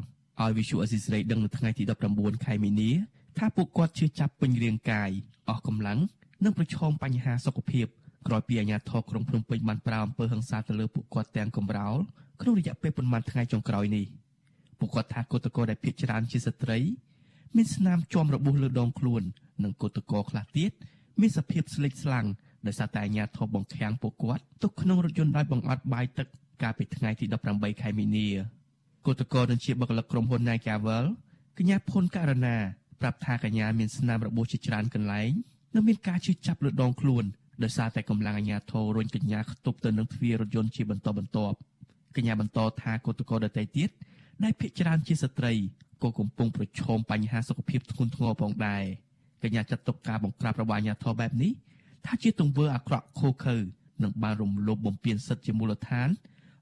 [0.40, 1.84] ឲ្យវិសុអេស៊ីស្រីដឹងនៅថ្ងៃទី
[2.14, 2.90] 19ខែមីនា
[3.38, 5.10] ថាពួកគាត់ជឿចាប់ពេញរាងកាយ
[5.48, 5.98] អស់កម្លាំង
[6.44, 7.86] និងប្រឈមបញ្ហាសុខភាព
[8.26, 11.98] ក្រោយពីអាជ្ញាធរក្រុងភ្នំពេញបានប្រាអំពើហិង្សាទៅលើពួកគាត់ទាំងកំរោល
[12.40, 14.04] ក្នុងរយៈពេលប្រមាណថ្ងៃចុងក្រោយនេះ
[14.78, 16.78] ពួកគាត់ថាគឧតកោដែលភៀសច្រើនជាស្ត្រី
[17.56, 19.22] មានស្នាមជាំរបួសលើដងខ្លួន
[19.62, 20.70] និងគឧតកោខ្លះទៀត
[21.20, 22.26] មានសភាពស្លេកស្លាំង
[22.66, 26.26] ដោយសារតែអាជ្ញាធរបង្ខាំងពួកគាត់ទុកក្នុងរថយន្តដោយបង្អត់បាយទឹក
[26.62, 28.28] កាលពីថ្ងៃទី18ខែមីនា
[29.06, 31.04] គឧតកោនឹងជាបុគ្គលិកក្រុមហ៊ុន Nagavel
[31.58, 32.56] កញ្ញាភុនករណា
[33.00, 35.30] ប្រាប់ថាកញ្ញាមានស្នាមរបួសជាច្រើនកន្លែង
[35.74, 37.24] និងមានការឈឺចាប់លើដងខ្លួន
[37.62, 41.56] ដោយសារតែកម្លាំងអាជ្ញាធររុញកញ្ញាខ្ទប់ទៅនឹងទ្វាររថយន្តជាបន្តបន្ទាប់
[42.16, 43.88] កញ្ញាបន្តថាគឧតកោដទៃទៀត
[44.42, 45.52] ដែលភ ieck ច្រើនជាស្ត្រី
[46.02, 48.82] ក៏កំពុងប្រឈមបញ្ហាសុខភាពធ្ងន់ធ្ងរផងដែរ
[49.42, 51.52] កញ្ញាចាត់ទុកការបង្ក្រាបរបស់អាជ្ញាធរបែបនេះ
[52.06, 53.56] ថាជាទង្វើអាក្រក់ឃោឃៅ
[54.02, 56.08] និងបានរំលោភបំពានសិទ្ធិជាមូលដ្ឋាន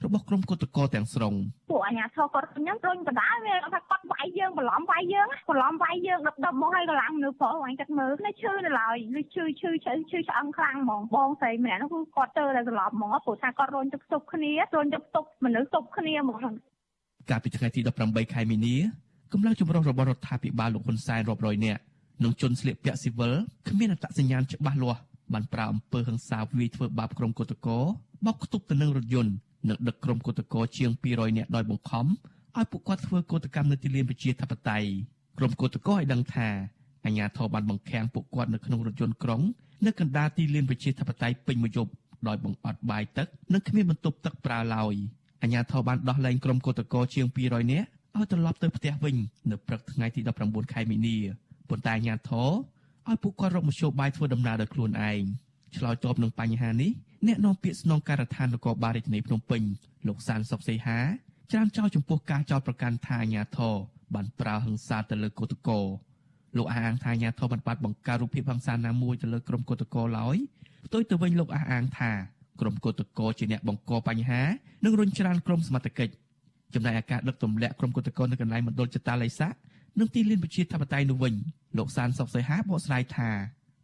[0.05, 1.35] របស់ក្រុមគឧតកោទាំងស្រុង
[1.71, 16.39] ពួកអាញាធរគាត់ខ្ញុំរុញបដាវាថាគាត់វាយយើងបន្លំវាយយើងបន្លំវាយយើងដប់ដប់មកឲ្យកម្លាំងនៅប្រុសអញគាត់មើលនៅឈឺនៅឡើយឬឈឺឈឺឈឺឈឺឆ្អឹងខ្លាំងហ្មងបងស្រីម្នាក់នោះគឺគាត់ទៅតែសន្លប់ហ្មងព្រោះថាគាត់រុញទៅផ្ទុកគ្នារុញទៅផ្ទុកមនុស្សផ្ទុកគ្នាហ្មង
[17.31, 18.77] កាលពីថ្ងៃទី18ខែមីនា
[19.33, 21.81] កម្លាំងចម្រុះរបស់រដ្ឋាភិបាលលោកហ៊ុនសែនរាប់រយនាក់
[22.25, 23.33] និងជនស្លៀកពាក់ស៊ីវិល
[23.69, 25.01] គ្មានអត្តសញ្ញាណច្បាស់លាស់
[25.33, 27.79] បានប្រើអំពើហិង្សាវាយធ្វើបាបក្រុមគឧតកោ
[28.27, 29.33] បោកខ្ទប់ទៅនឹងរថយន្ត
[29.69, 32.07] និងដឹកក្រុមគឧតកោជាង200នាក់ដោយបង្ខំ
[32.57, 34.89] ឲ្យពួកគាត់ធ្វើកោតកម្មនៅទីលានប្រជាធិបតេយ្យ
[35.39, 36.49] ក្រុមគឧតកោឲ្យដឹងថា
[37.05, 39.43] អាជ្ញាធរបានបង្ខាំងពួកគាត់នៅក្នុងរថយន្តក្រុង
[39.87, 41.91] នៅកណ្ដាលទីលានប្រជាធិបតេយ្យពេញមួយយប់
[42.29, 44.95] ដោយបង្អត់បាយទឹកនិងគ្មានបន្ទប់ទឹកប្រើឡើយ
[45.43, 49.17] អាជ្ញាធរបានដោះលែងក្រុមគឧតកោជាង200នាក់ឲ្យត្រឡប់ទៅផ្ទះវិញ
[49.51, 51.17] នៅព្រឹកថ្ងៃទី19ខែមីនា
[51.69, 52.49] ប៉ុន្តែអាជ្ញាធរ
[53.09, 55.23] ឲ្យពួកគាត់រកមធ្យោបាយធ្វើដំណើរដោយខ្លួនឯង
[55.77, 56.91] ឆ្លើយតបនឹងបញ្ហានេះ
[57.27, 59.63] អ្នកនាំពាក្យស្នងការដ្ឋាននគរបាលរាជធានីភ្នំពេញ
[60.07, 60.99] លោកសានសុកសីហា
[61.51, 63.75] ច្រានចោលចំពោះការចោទប្រកាន់ថាអាញាធរ
[64.15, 65.81] បានប្រើហិង្សាទៅលើកូតកោ
[66.57, 70.37] លោកអះអាងថាអាញាធរបានបាត់បង្កើតរូបភាពហិង្សាណាមួយទៅលើក្រុមកូតកោឡើយ
[70.87, 72.11] ផ្ទុយទៅវិញលោកអះអាងថា
[72.61, 74.43] ក្រុមកូតកោជាអ្នកបង្កបញ្ហា
[74.85, 76.13] និងរុញច្រានក្រុមសមត្ថកិច្ច
[76.75, 79.55] ចំណែកអាការដឹកទម្លាក់ក្រុមកូតកោនៅកន្លែងមណ្ឌលចតាល័យស័ក
[79.99, 81.35] និងទីលានវិជាធិបតេយ្យនោះវិញ
[81.79, 83.31] លោកសានសុកសីហាបកស្រាយថា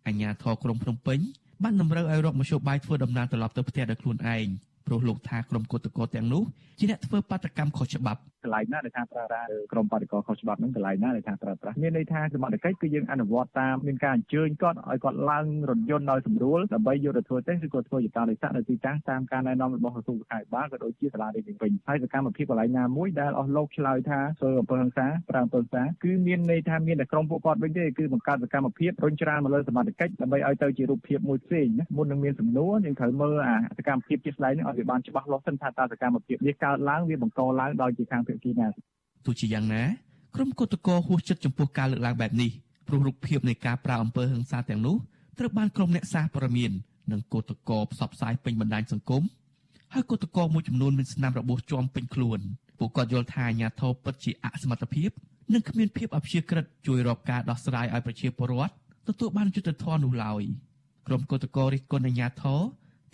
[0.07, 1.21] អាញាធរក្រុងភ្នំពេញ
[1.63, 4.47] បានតម្រូវឲ្យរកមធ្យោបាយធ្វើដំណើរត្រឡប់ទៅផ្ទះដោយខ្លួនឯង
[4.87, 6.43] ព្រោះលោកថាក្រុមគឧតកោទាំងនោះ
[6.79, 38.69] ជាអ្នកធ្វើបាតកម្មខុសច្បាប់ កន្លែងណាដែលថាប្រើប្រាស់ក្រុមបាតកោខុសច្បាប់ហ្នឹងកន្លែងណាដែលថាប្រើប្រាស់មានន័យថាសមត្ថកិច្ចគឺយើងអនុវត្តតាមមានការអញ្ជើញគាត់ឲ្យគាត់ឡើងរថយន្តដោយស្រួលដើម្បីយកទៅធ្វើតេស្តឬក៏ធ្វើយន្តរិស័កនៅទីតាំងតាមការណែនាំរបស់ក្រសួងសុខាភិបាលក៏ដូចជាសាលារៀនវិញហើយសកម្មភាពកន្លែងណាមួយដែលអស់លោកឆ្លើយថាធ្វើអំពើហិង្សាប្រើអំពើហិង្សាគឺមានន័យថាមានតែក្រុមពួកគាត់វិញទេគឺបង្កើតសកម្មភាពរុញច្រានមកលើសមត្ថកិច្ចដើម្បីឲ្យទៅជារូបភាពមួយផ្សេងណាមុននឹងមានសំណួរយើងត្រូវមើលអាសកម្មភាពជាក់ស្ដែងនេះឲ្យវាបានច្បាស់លាស់សិនថាតើសកម្មភាពនេះកើតឡើងវាបង្កឡើងដោយជាខាងភាគីណា
[39.25, 39.83] ទោះជាយ៉ាងណា
[40.35, 42.51] ក្រុមគឧតកោហួសចិត្តចំពោះការលើកឡើងបែបនេះ
[42.87, 44.97] ព្រោះរូបភាពនៃការប្រើអំពើហិង្សាទាំងនោះ
[45.39, 46.73] ត្រូវបានក្រុមអ្នកសារព័ត៌មាន
[47.13, 49.23] និងគឧតកោផ្សព្វផ្សាយពេញបណ្ដាញសង្គម
[49.95, 52.41] ហើយគឧតកោមួយចំនួនមានស្នាមរបួសជាំពេញខ្លួន
[52.79, 55.11] ពួកគាត់យល់ថាអាញាធរពិតជាអសមត្ថភាព
[55.55, 58.73] និងគ្មានភាពអព្យាក្រឹតជួយរកការដោះស្រាយឲ្យប្រជាពលរដ្ឋ
[59.09, 60.43] ទទួលបានយុត្តិធម៌នោះឡើយ
[61.07, 62.61] ក្រុមគឧតកោរិះគន់អាញាធរ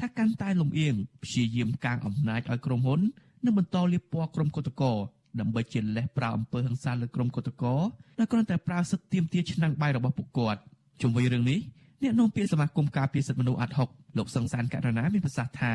[0.00, 3.00] ថាកាន់តែលំអៀងព្យាយាមកាងអំណាចឲ្យក្រុមហ៊ុន
[3.44, 4.92] និងបន្តលៀបពណ៌ក្រុមគឧតកោ
[5.40, 7.74] ដើម្បីជាលេសប្រើអំពើហិង្សាលើក្រុមកុតកោ
[8.18, 10.60] ដែលគ្រាន់តែប្រើសិទ្ធិទាមទារឆ្នាំងបាយរបស់ពួកគាត់
[11.02, 11.58] ជុំវិញរឿងនេះ
[12.02, 15.74] អ្នកនាំពាក្យសមាគមការពារសិទ្ធិមនុស្សអាត់ហុកលោកសង្សានករណាមានប្រសាសន៍ថា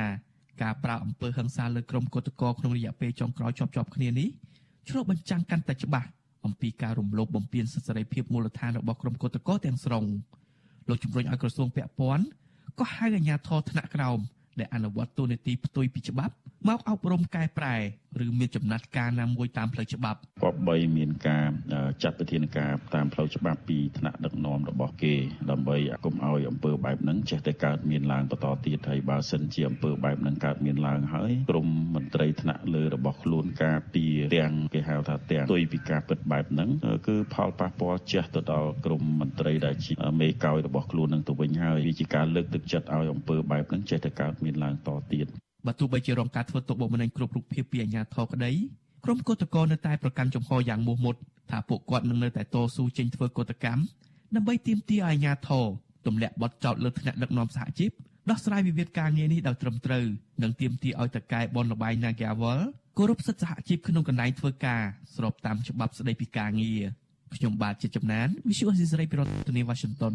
[0.62, 4.30] ការប្រើអំពើហិង្សាលើក្រុមកុតកោក្នុងរយៈពេលចុងក្រោយជាប់ជាប់គ្នានេះ
[4.90, 6.08] ឆ្លុះបញ្ចាំងកាន់តែច្បាស់
[6.46, 10.04] អំពីការរំលោភបំពានសិទ្ធិសេរីភាពមូលដ្ឋានរបស់ក្រុមកុតកោទាំងស្រុង
[10.90, 12.26] លោកជំរុញឲ្យក្រសួងពាក់ព័ន្ធ
[12.80, 14.20] ក៏ហៅអាជ្ញាធរថ្នាក់ក្រោម
[14.60, 16.36] ដែលអនុវត្តទូនីតិផ្ទុយពីច្បាប់
[16.68, 17.76] មកអប់រំកែប្រែ
[18.26, 21.48] ឬមានចំណាត់ការណាមួយតាមផ្លូវច្បាប់គប្បីមានការ
[22.04, 25.16] ចាត់វិធានការតាមផ្លូវច្បាប់ពីថ្នាក់ដឹកនាំរបស់គេ
[25.52, 34.04] ដើម្បីកុំឲ្យអំពើបែបហ្នឹងចេះតែកើតមានឡើងបន្តទៀតហើយបើសិនជាអំពើបែបហ្នឹងកើតមានឡើងហើយក្រមមន្ត្រីថ្នាក់លើរបស់ខ្លួនការពី
[34.38, 36.70] ទាំងគេហៅថាទាំងទុយពីការពិតបែបហ្នឹង
[37.08, 45.28] គឺផលប៉ះពាល់ចេះទៅដល់ក្រមមន្ត្រីដែលជាមេកោយរបស់ខ្លួននឹងទៅវិញហើយវាជាការលើកទឹកចិត្តឲ្យអំពើបែបហ្នឹងចេះតែកើតមានឡើងតទៀត
[45.68, 48.52] បើទោះបីជារងការធ្វើទុកបុកម្នេញគ្រប់រូបភាពពីអាជ្ញាធរក្តី
[49.06, 51.16] ក្រុមកោតក្រនៅតែប្រកាន់ជំហរយ៉ាងមោះមុត
[51.52, 53.82] ថាពួកគាត់នឹងនៅតែតស៊ូចេញធ្វើកោតកម្ម
[54.36, 55.66] ដើម្បីទាមទារឲ្យអាជ្ញាធរ
[56.06, 57.92] ទម្លាក់បទចោទលើថ្នាក់ដឹកនាំសហជីព
[58.30, 60.06] ដោះស្រាយវិវាទការងារនេះដោយត្រឹមត្រូវ
[60.44, 62.60] និងទាមទារឲ្យតកែបនលបៃ Nagawal
[62.98, 64.82] គោរពសិទ្ធិសហជីពក្នុងកន្លែងធ្វើការ
[65.16, 66.82] ស្របតាមច្បាប់ស្តីពីការងារ
[67.36, 70.14] ខ្ញុំបាទជាចំណាន Visual Society ពីរដ្ឋធានី Washington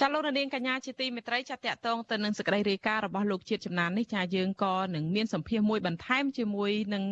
[0.00, 7.04] ចាលោកនាងកញ្ញាជាទីមេត្រីចាតតងទៅនឹងសេចក្តីរាយការណ៍របស់លោកជាតិចំណាននេះចាយើងក៏នឹងមានសម្ភារមួយបន្ថែមជាមួយនឹង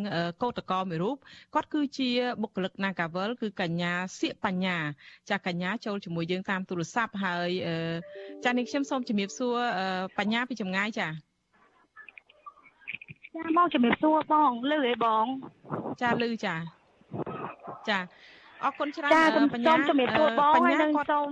[0.43, 1.17] កោតក្រមួយរូប
[1.55, 2.09] គាត់គឺជា
[2.41, 4.77] បុគ្គលិក Nagavel គឺកញ្ញាសៀកបញ្ញា
[5.29, 7.49] ចាកញ្ញាចូលជាមួយយើងតាមទូរស័ព្ទហើយ
[8.45, 9.55] ចានេះខ្ញុំសូមជំរាបសួរ
[10.17, 11.07] បញ្ញាពីចម្ងាយចា
[13.35, 15.25] ចាបងជំរាបសួរបងលឺអីបង
[16.01, 16.55] ចាលឺចា
[17.89, 17.99] ចា
[18.63, 21.31] អរគុណច្រើនបញ្ញាសូមជំរាបសួរបងហើយនឹងសូម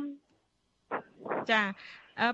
[1.50, 1.62] ចា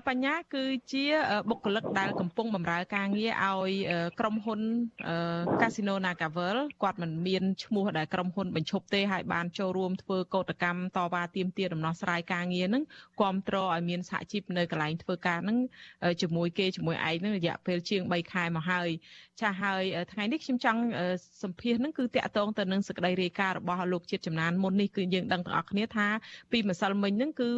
[0.08, 1.04] បញ្ញាគឺជា
[1.50, 3.72] បុគ្គលិកដែលកំពុងបម្រើការងារឲ្យ
[4.20, 4.60] ក្រុមហ៊ុន
[5.60, 12.82] Casino Nagavel គាត់មិនមានឈ្មោះដែលក្រុមហ៊ុនបញ្ឈប់ទេហើយបានចូលរួមធ្វើកោតកម្មតវ៉ាទាមទារដំណោះស្រាយការងារនឹង
[13.20, 15.58] គ្រប់គ្រងឲ្យមានសហជីពនៅកន្លែងធ្វើការនឹង
[16.22, 18.88] ជាមួយគេជាមួយឯងនឹងរយៈពេលជាង3ខែមកហើយ
[19.40, 20.80] ចាហើយថ្ងៃនេះខ្ញុំចង់
[21.42, 26.08] សម្ភាសនឹងគឺតាក់ទងទៅនឹងសក្តីរាយការណ៍របស់លោកជាតិចំណានមុននេះគឺយើងដឹងទាំងអស់គ្នាថា
[26.52, 27.50] ពីម្សិលមិញនឹងគឺ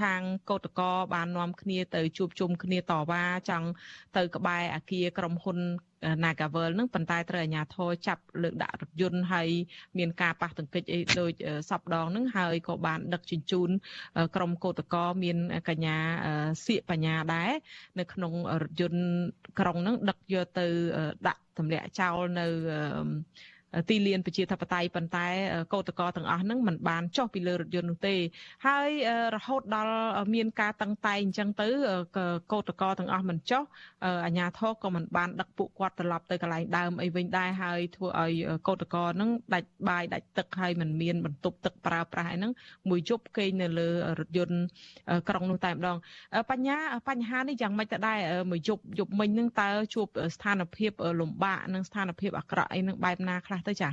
[0.00, 0.80] ខាងកោតក
[1.14, 3.68] បាននាំគ្នាទៅជួបជុំគ្នាតវ៉ាចង់
[4.16, 5.58] ទៅក្បែរអាគារក្រុមហ៊ុន
[6.24, 9.48] Nagavel នឹងប៉ុន្តែត្រូវអាជ្ញាធរចាប់លើកដាក់រថយន្តហើយ
[9.98, 11.32] មានការប៉ះទង្គិចអីដូច
[11.70, 13.70] សពដងហ្នឹងហើយក៏បានដឹកជញ្ជូន
[14.36, 15.96] ក្រុមកោតកោមានកញ្ញា
[16.66, 17.50] សៀកបញ្ញាដែរ
[17.98, 19.02] នៅក្នុងរថយន្ត
[19.60, 20.66] ក្រុងហ្នឹងដឹកយកទៅ
[21.28, 22.46] ដាក់ទម្លាក់ចោលនៅ
[23.89, 25.27] ទីលានប្រជាធិបតេយ្យប៉ុន្តែ
[25.73, 28.15] កោតកោទាំងអស់ហ្នឹងมันបានចុះពីលើរថយន្តនោះទេ
[28.67, 28.89] ហើយ
[29.35, 29.95] រហូតដល់
[30.33, 31.67] មានការតឹងតែងអញ្ចឹងទៅ
[32.51, 33.63] កោតកោទាំងអស់มันចុះ
[34.25, 38.33] អាជ្ញាធរក៏มันបានដឹកពួកគាត់ត្រឡប់ទៅកន្លែងដើមអីវិញដែរហើយធ្វើឲ្យ
[38.67, 42.51] កោតកោហ្នឹងដាច់បាយដាច់ទឹកហើយมันមានបន្ទប់ទឹកប្រើប្រាស់អីហ្នឹង
[42.89, 43.87] មួយយប់គេងនៅលើ
[44.19, 44.57] រថយន្ត
[45.29, 45.97] ក្រុងនោះតែម្ដង
[46.49, 46.77] បញ្ញា
[47.09, 48.19] បញ្ហានេះយ៉ាងម៉េចទៅដែរ
[48.51, 53.92] មួយយប់យប់មិញហ្នឹងតើជួបស្ថានភាពលំបាកនិងស្ថានភាពអាក្រក់អីហ្នឹងបែបណាខ្លះ ទៅចា៎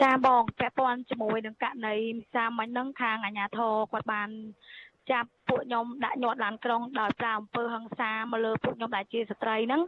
[0.00, 1.96] ចាបងពាក់ព័ន្ធជាមួយនឹងករណី
[2.34, 4.28] សាមិញហ្នឹងខាងអាជ្ញាធរគាត់បាន
[5.10, 9.82] ចាប់ពួកខ្ញុំដាក់ញាត់ឡានក្រុងដោយប្រើអំពើហិង្សាមកលើពួកខ្ញុំដែលជាស្ត្រីហ្នឹង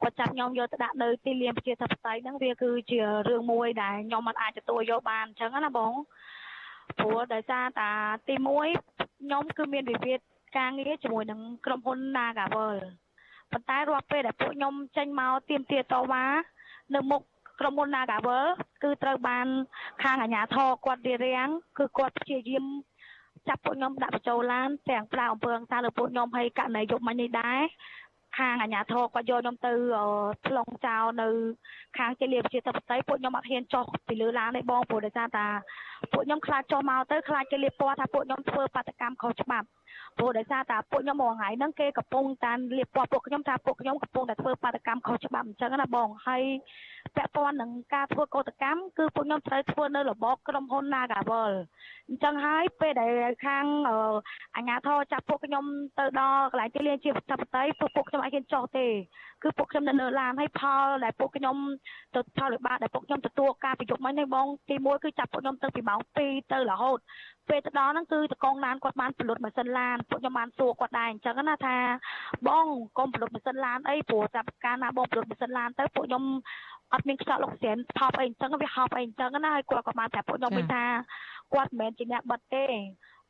[0.00, 5.92] គាត់ចាប់ខ្ញុំយកទៅដាក់នៅទីលានប្រជាធិបតេយ្យហ្នឹងវាគឺជារឿងមួយដែលខ្ញុំមិនអាចទទួលយកបានអញ្ចឹងណាបង
[6.98, 7.90] ព្រោះដោយសារតា
[8.28, 8.34] ទី
[8.78, 10.20] 1ខ្ញុំគឺមានវិវាទ
[10.58, 12.76] ការងារជាមួយនឹងក្រុមហ៊ុន Nagavel
[13.52, 16.24] ប៉ុន្តែរាល់ពេលដែលពួកខ្ញុំចេញមកទៀមទាតវ៉ា
[16.94, 17.22] នៅមុខ
[17.60, 18.46] ក្រុមហ៊ុន Nagavel
[18.82, 19.46] គឺត្រូវបាន
[20.02, 22.64] ខាងអាជ្ញាធរគាត់រៀបរៀងគឺគាត់ព្យាយាម
[23.48, 27.60] ចាប់ពួកខ្ញុំដាក់បញ្ចូលឡានទាំងផ្លាកអំពើហិង្សាលើពួកខ្ញុំហើយករណីយកមិញនេះដែរ
[28.38, 29.72] ខាងអាជ្ញាធរគាត់យកខ្ញុំទៅ
[30.46, 31.28] ឆ្លងចោលនៅ
[31.98, 35.46] ខាងជាលាប្រជាធិបតេយ្យពួកខ្ញុំអត់ហ៊ានចុះពីលើឡានទេបងព្រោះដោយសារតា
[36.12, 39.66] ពួកខ្ញុំខ្លាចចុះមកទៅខ្លាចគេលៀបពណ៌ថាពួកខ្ញុំធ្វើបាតកម្មខុសច្បាប់
[40.18, 46.42] ព្រោះដោយសារតាពួកខ្ញុំមួយថ្ងៃហ្នឹងគេកំពុងតាលៀបពណ៌ពួកខ្ញុំថាពួកខ្ញុំកំពុងតែធ្វើបាតកម្មខុសច្បាប់អញ្ចឹងណាបងហើយ
[47.16, 51.52] ពាក់ព័ន្ធនឹងការធ្វើកោតកម្មគឺពួកខ្ញុំត្រូវធ្វើនៅរបបក្រុមហ៊ុន Nagawal
[52.08, 53.64] អញ្ចឹងហើយពេលដែលខាង
[54.56, 55.64] អាជ្ញាធរចាប់ពួកខ្ញុំ
[55.98, 58.86] ទៅដល់កន្លែងទីលានជាប្រតិបត្តិពួកពួកខ្ញុំអាចហ៊ានចុះទេ
[59.42, 61.56] គឺពួកខ្ញុំនៅលើឡានហើយផលដែលពួកខ្ញុំ
[62.14, 66.98] ទៅផលវិបាកដែលពួកខ្ញុំទទួលការប្រយុទ្ធមិញនេះបងទី1គឺចាប់ពួកខ្ញុំទៅពីម៉ោង2ទៅរហូត
[67.48, 71.76] ពេលទៅដល់ហ្នឹងគឺតកងឡានគាត់បានផលិតម៉ាស៊ីនឡានពួកខ្ញុំបានសួរគាត់ដែរអញ្ចឹងណាថា
[72.48, 72.66] បង
[72.98, 76.24] កុំផលិតម៉ាស៊ីនឡានអីព្រោះតែកាលណាបងផលិតម៉ាស៊ីនឡានទៅពួកខ្ញុំ
[76.92, 80.84] អត់មានខ្យល់អុកស៊ីហ្សែនថប់អីអញ្ចឹងវាហប់អីអញ្ចឹងណាហើយគាត់ក៏បានប្រាប់ពួកខ្ញុំវិញថា
[81.54, 82.64] គាត់មិនមែនជាអ្នកបិទទេ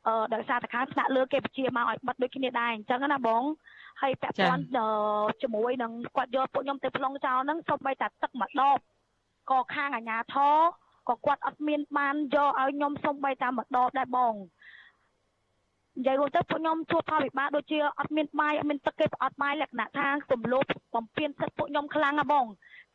[0.07, 3.43] អឺដោយសារតែខាងថ្នាក់លើគេបញ្ជាមកឲ្យបិទដូចគ្នាដែរអញ្ចឹងណាបង
[4.01, 4.63] ហើយពាក់ព័ន្ធ
[5.41, 8.77] ជាមួយនឹងគាត់យកពួកខ្ញុំទៅប្លង់ចោលហ្នឹងសូម្បីតែទឹកមួយដប
[9.51, 10.57] ក៏ខាងអាជ្ញាធរ
[11.09, 14.33] ក៏គាត់អត់មានបានយកឲ្យខ្ញុំសូម្បីតែម្ដងដែរបង
[15.97, 22.45] និយាយរួមទៅពួកខ្ញុំជួបផលវិបាកដូចជាអត់មានបាយអត់មានទឹកគេអត់បាយលក្ខណៈថាសំលោបបំពេញសិទ្ធពួកខ្ញុំខ្លាំងណាបង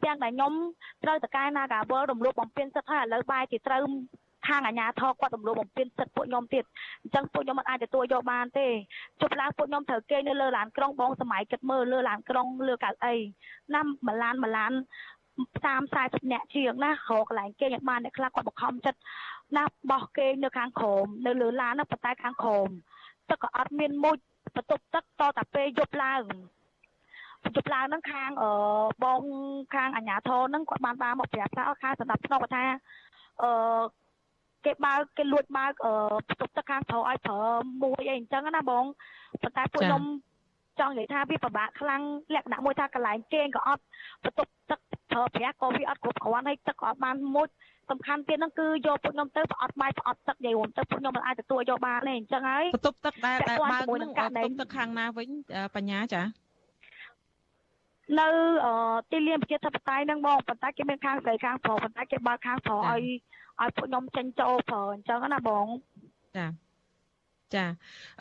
[0.05, 0.53] ទាំងតែខ្ញុំ
[1.05, 3.83] ត្រូវតកែណាកាវលរំលោភបំពេញសិទ្ធហើយឥឡូវបាយជាត្រូវ
[4.47, 6.65] ខាងអាជ្ញាធរគាត់រំលោភបំពេញសិទ្ធពួកខ្ញុំទៀត
[7.03, 8.67] អញ្ចឹងពួកខ្ញុំមិនអាចទទួលយកបានទេ
[9.21, 13.15] ជប់ឡើងពួកខ្ញុំត្រូវគេនៅលើឡានក្រុងបងសម័យគិតមើលលើឡានក្រុងលើកៅអី
[13.75, 14.73] ណាម្លានម្លាន
[15.39, 19.01] 30 40នាក់ជាងណារកកន្លែងគេឲ្យបានអ្នកខ្លះគាត់បង្ខំចិត្ត
[19.57, 22.69] ណាបោះគេនៅខាងក្រោមនៅលើឡានណាប៉ុន្តែខាងក្រោម
[23.31, 24.17] ទឹកក៏អត់មានមុជ
[24.57, 26.23] បន្ទប់ទឹកតតែពេលយប់ឡើង
[27.57, 28.51] ជប់ឡើងហ្នឹងខាងអឺ
[29.05, 29.23] បង
[29.75, 32.65] ខាងអាជ្ញាធរហ្នឹងគាត់បានបានមកប្រាប់ថាខាងសម្រាប់ស្នប់ថា
[33.43, 33.81] អឺ
[34.65, 35.93] គេបើកគេលួចបើកអឺ
[36.29, 37.41] បន្ទប់ទឹកខាងក្រៅឲ្យប្រើ
[37.83, 38.85] មួយអីអញ្ចឹងណាបង
[39.43, 40.03] ប៉ុន្តែពួកខ្ញុំ
[40.81, 42.03] ចង់និយាយថាវាពិបាកខ្លាំង
[42.35, 43.83] លក្ខណៈមួយថាកន្លែងគេងក៏អត់
[44.25, 44.81] បន្ទប់ទឹក
[45.13, 47.49] ប្រើប្រាស់ក៏វាអត់គ្រប់គ្រាន់ហើយទឹកក៏អត់បានមុជ
[47.91, 55.29] សំខាន់ទៀតហ្នឹងគឺយកពួកខ្ញុំទៅប្រអត់បាយប្រអត់ទឹកនិយាយរួមទៅពួកខ្ញុំមិនអាចទទួលយកបានទេអញ្ចឹងហើយបន្ទប់ទឹកដែលដែលបើកហ្នឹងបន្ទប់ទឹកខាងណាវិញ
[55.77, 56.23] បញ្ញាចា
[58.21, 58.29] នៅ
[59.11, 63.03] ទីលានប្រជាធិបតេយ្យហ្នឹងបងប៉ុន្តែគេមានខាងស្រីខាងប្រុសប៉ុន្តែគេបើកខាងប្រុសឲ្យ
[63.61, 65.67] ឲ្យពួកខ្ញុំចេញចូលប្រើអញ្ចឹងណាបង
[66.37, 66.47] ចា
[67.55, 67.65] ចា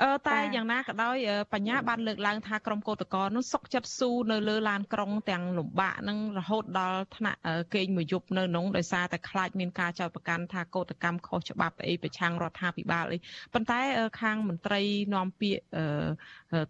[0.01, 1.17] អឺតែយ៉ាងណាក៏ដោយ
[1.53, 7.39] បញ្ញាបានលើកឡើងថាក្រុមកោតក្រនោះសុកចិត្តស៊ូនៅលើឡានក្រុងទាំងលំបាកនឹងរហូតដល់ថ្នាក់
[7.73, 13.17] គេងមួយយប់នៅក្នុងដោយសារតែខ្លាចមានការចោទប្រកាន់ថាកោតកម្មខុសច្បាប់អីប្រឆាំងរដ្ឋាភិបាលអី
[13.53, 13.79] ប៉ុន្តែ
[14.21, 14.81] ខាងមន្ត្រី
[15.15, 15.63] នាំពាក្យ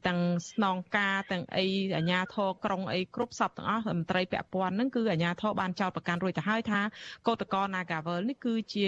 [0.07, 0.19] ទាំង
[0.51, 1.65] ស្នងការទាំងអី
[1.95, 6.79] អាជ្ញាធរក្រុងអីគ្រប់សពទាំងអស់មន្ត្រីពាក់ព័ន្ធហ្នឹងគឺអាជ្ញាធរបានចោទប្រកាន់រួចទៅហើយថា
[7.27, 8.87] កោតក្រ Nagavel នេះគឺជា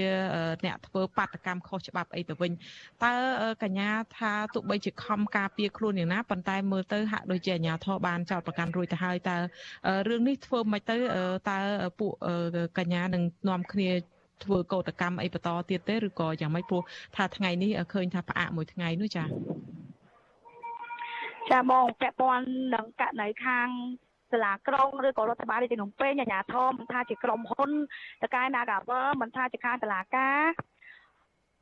[0.65, 2.51] អ្នកធ្វើបាតកម្មខុសច្បាប់អីទៅវិញ
[3.03, 3.13] តើ
[3.63, 9.38] កញ្ញាថាទោះបីជាខំការពារខ្លួនយ៉ាងណាប៉ុន្តែមើលទៅហាក់ដូចជាអាញាធរបានចោតប្រកាន់រួចទៅហើយតើ
[10.10, 10.98] រឿងនេះធ្វើមិនទៅ
[11.50, 11.60] តើ
[12.00, 12.13] ពួក
[12.78, 13.89] កញ្ញានឹងនាំគ្នា
[14.43, 16.82] ធ្វើកោតកម្មអីបន្តទៀតទេឬក៏យ៉ាងម៉េចព្រោះ
[17.15, 19.26] ថាថ្ងៃនេះឃើញថាផ្អាកមួយថ្ងៃនោះចា
[21.52, 22.45] ចាបងពាក់ព័ន្ធ
[22.76, 23.69] នឹងករណីខាង
[24.32, 27.72] សាលាក្រុងឬក៏រដ្ឋបាលរាជធានីភ្នំពេញអាជ្ញាធរមិនថាជាក្រុមហ៊ុន
[28.22, 30.41] តកែ Nagavel មិនថាជាខាងសាលាការ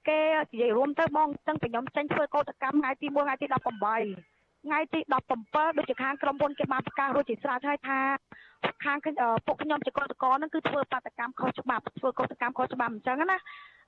[0.10, 0.20] គេ
[0.52, 5.00] និយាយរួមទៅបងចឹងពីខ្ញុំចេញធ្វើកោតកម្មថ្ងៃទី1ថ្ងៃទី18ថ្ងៃទី
[5.39, 8.00] 17ដូចជាខាងក្រុមហ៊ុនគេបានប្រកាសរួចជាស្រេចហើយថា
[8.86, 8.98] ខាង
[9.46, 13.38] ពួកខ្ញុំជាកតកហ្នឹងគឺធ្វើបាតកម្មខុសច្បាប់ធ្វើកតកម្មខុសច្បាប់អញ្ចឹងណា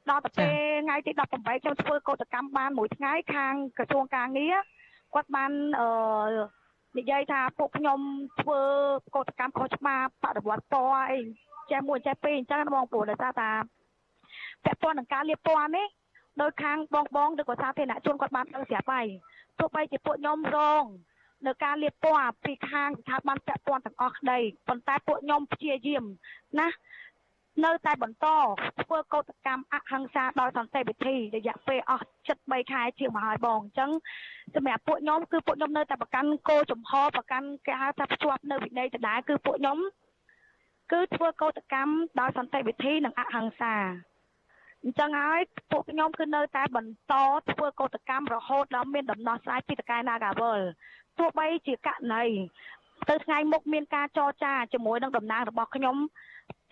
[0.10, 0.54] ដល់ទៅពេល
[0.86, 4.56] ថ្ងៃទី18ខ្ញុំធ្វើកតកម្មបានមួយថ្ងៃខាងក្រសួងការងារ
[5.14, 5.90] គាត់បានអឺ
[6.98, 8.00] និយាយថាពួកខ្ញុំ
[8.42, 8.62] ធ្វើ
[9.16, 11.20] កតកម្មខុសច្បាប់បដិវត្តពណ៌អី
[11.72, 13.52] ចេះមួយចេះពីរអញ្ចឹងបងប្អូនដោយសារថា
[14.64, 15.88] ពាក់ព័ន្ធនឹងការលាបពណ៌នេះ
[16.42, 19.08] ដោយខាងបងបងឬក៏សាធារណជនគាត់បានដឹងស្រាប់ហើយ
[19.60, 20.84] ទោះបីជាពួកខ្ញុំរង
[21.48, 26.04] នៅការលៀបពណ៌ពីខាងស្ថាប័នពាក់ព័ន្ធទាំងអស់ក្តីប៉ុន្តែពួកខ្ញុំព្យាយាម
[26.60, 26.68] ណា
[27.66, 28.28] នៅតែបន្ត
[28.84, 32.06] ធ្វើកោតកម្មអហិង្សាដោយសន្តិវិធីរយៈពេលអស់
[32.38, 33.92] 73ខែជាងមកហើយបងអញ្ចឹង
[34.56, 39.78] សម្រាប់ពួកខ្ញុំគឺពួកខ្ញុំនៅតែប្រកាន់គោលចំហប្រកាន់គេហៅថាភ្ជាប់នៅវិន័យដដែលគឺពួកខ្ញុំ
[40.92, 43.76] គឺធ្វើកោតកម្មដោយសន្តិវិធីនិងអហិង្សា
[44.84, 47.14] អញ្ចឹងហើយពួកខ្ញុំគឺនៅតែបន្ត
[47.52, 50.62] ធ្វើកោតកម្មរហូតដល់មានដំណោះស្រាយពីតកែ Nagawal
[51.18, 52.24] ទោះបីជាករណី
[53.10, 55.96] ទៅថ្ងៃមុខមានការចរចាជាមួយនឹងតំណាងរបស់ខ្ញុំ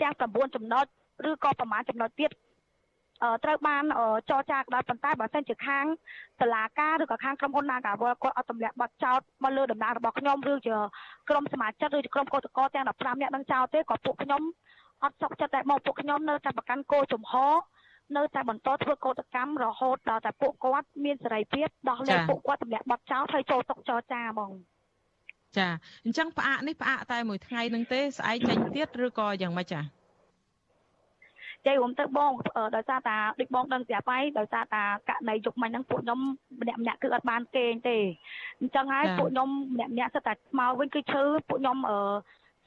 [0.02, 0.86] ទាំង9ចំណុច
[1.30, 2.32] ឬក៏ប្រមាណចំណុចទៀត
[3.44, 3.84] ត្រូវបាន
[4.30, 5.86] ចរចាដោយប៉ុន្តែបើសិនជាខាង
[6.42, 10.78] តឡាការឬក៏ខាងក្រុមហ៊ុន Nagawal គាត់អត់ទម្លាក់ប័ណ្ណចោតមកលើតំណាងរបស់ខ្ញុំឬជា
[11.30, 14.42] ក្រុមសមាជិកឬជាក្រុមកោតក្រទាំង15នាក់នឹងចោតទេក៏ពួកខ្ញុំ
[15.04, 17.34] អត់សុខចិត្តតែមកពួកខ្ញុំនៅតែប្រកាន់គោលចំហ
[18.16, 24.52] នៅតែបន្តធ្វើកោតកម្មរហូតដល់តែពួកគាត់មានសេរីភាពដោះលែងពួកគាត់ទម្លាក់ប័ណ្ណចោលហើយចូលតុចរចាហ្មង
[25.58, 25.68] ចា
[26.06, 29.82] អញ្ចឹងផ្អាកនេះផ្អាកតែមួយថ្ងៃនឹងទេស្អែកចេញទៀតឬក៏យ៉ាងម៉េចចា
[31.66, 32.32] ចៃរួមទៅបង
[32.76, 36.20] ដោយសារតាដូចបងដឹងស្រាប់ហើយដោយសារតាករណីយុគមិញហ្នឹងពួកខ្ញុំ
[36.62, 37.98] ម្នាក់ម្នាក់គឺអត់បានគេងទេ
[38.60, 42.00] អញ្ចឹងហើយពួកខ្ញុំម្នាក់ម្នាក់សិតតែមកវិញគឺឈឺពួកខ្ញុំអឺ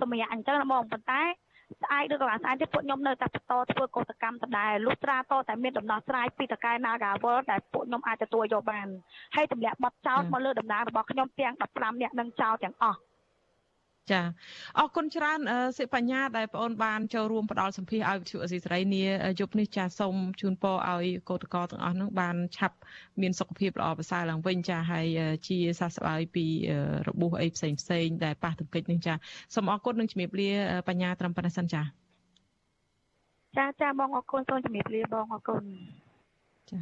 [0.01, 1.23] សម្រាប់អញ្ចឹងណាបងប៉ុន្តែ
[1.83, 8.87] ស្អែកឬក៏ស្អែកទៀតពួកខ្ញុំនៅតែបន្តធ្វើកោតកម្មដដែលលុះត្រាតតែមានដំណោះស្រាយពីតកែ Nagawal ដែលពួកខ្ញុំអាចទទួលយកបាន
[9.37, 12.99] ហើយទម្លាក់បတ်ចោតមកលើដំណើររបស់ខ្ញុំទាំង15នាក់នឹងចោតទាំងអស់
[14.13, 14.21] ចា
[14.79, 15.39] អរគុណច្រើន
[15.79, 19.05] សិបញ្ញាដែលបងអូនបានចូលរួមផ្ដល់សម្ភារឲ្យវិទ្យុអសីសេរីនា
[19.41, 22.77] យប់នេះចាសូមជូនពរឲ្យកោតក្រទាំងអស់នោះបានឆាប់
[23.21, 25.07] មានសុខភាពល្អប្រសើរឡើងវិញចាហើយ
[25.49, 26.47] ជាសះស្បើយពី
[27.09, 29.15] របួសអីផ្សេងផ្សេងដែលប៉ះទង្គិចនឹងចា
[29.55, 30.51] សូមអរគុណនិងជំរាបលា
[30.89, 31.83] បញ្ញាត្រឹមប៉ុណ្ណេះសិនចា
[33.57, 35.63] ចាចាបងអរគុណសូមជំរាបលាបងអរគុណ
[36.71, 36.79] ចា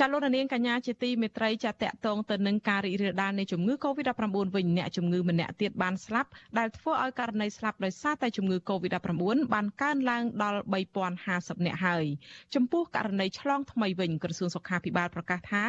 [0.00, 4.24] ចាលោកនាងកញ្ញាជាទីមេត្រីចាតកតងទៅនឹងការរីករាលដាលនៃជំងឺ Covid-19
[4.56, 10.60] វិញអ្នកជំងឺម្នាក់ទៀតបានស្លាប់ដែលធ្វើឲ្យករណីស្លាប់ដោយសារតែជំងឺ Covid-19 បានកើនឡើងដល់
[11.14, 12.04] 3050នាក់ហើយ
[12.54, 15.64] ចំពោះករណីឆ្លងថ្មីវិញក្រសួងសុខាភិបាលប្រកាសថា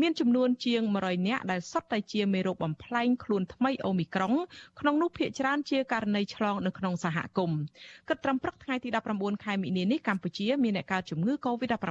[0.00, 4.34] មានចំនួនជាង100នាក់ដែលសុទ្ធតែជាមេរោគបំផ្លែងខ្លួនថ្មីអូមីក្រុង
[4.80, 7.60] ក្នុងនោះភាគច្រើនជាករណីឆ្លងនៅក្នុងសហគមន៍
[8.08, 11.90] គិតត្រឹមព្រឹកថ្ងៃទី19ខែមិនិនានេះកម្ពុជាមានអ្នកកើតជំងឺ Covid-19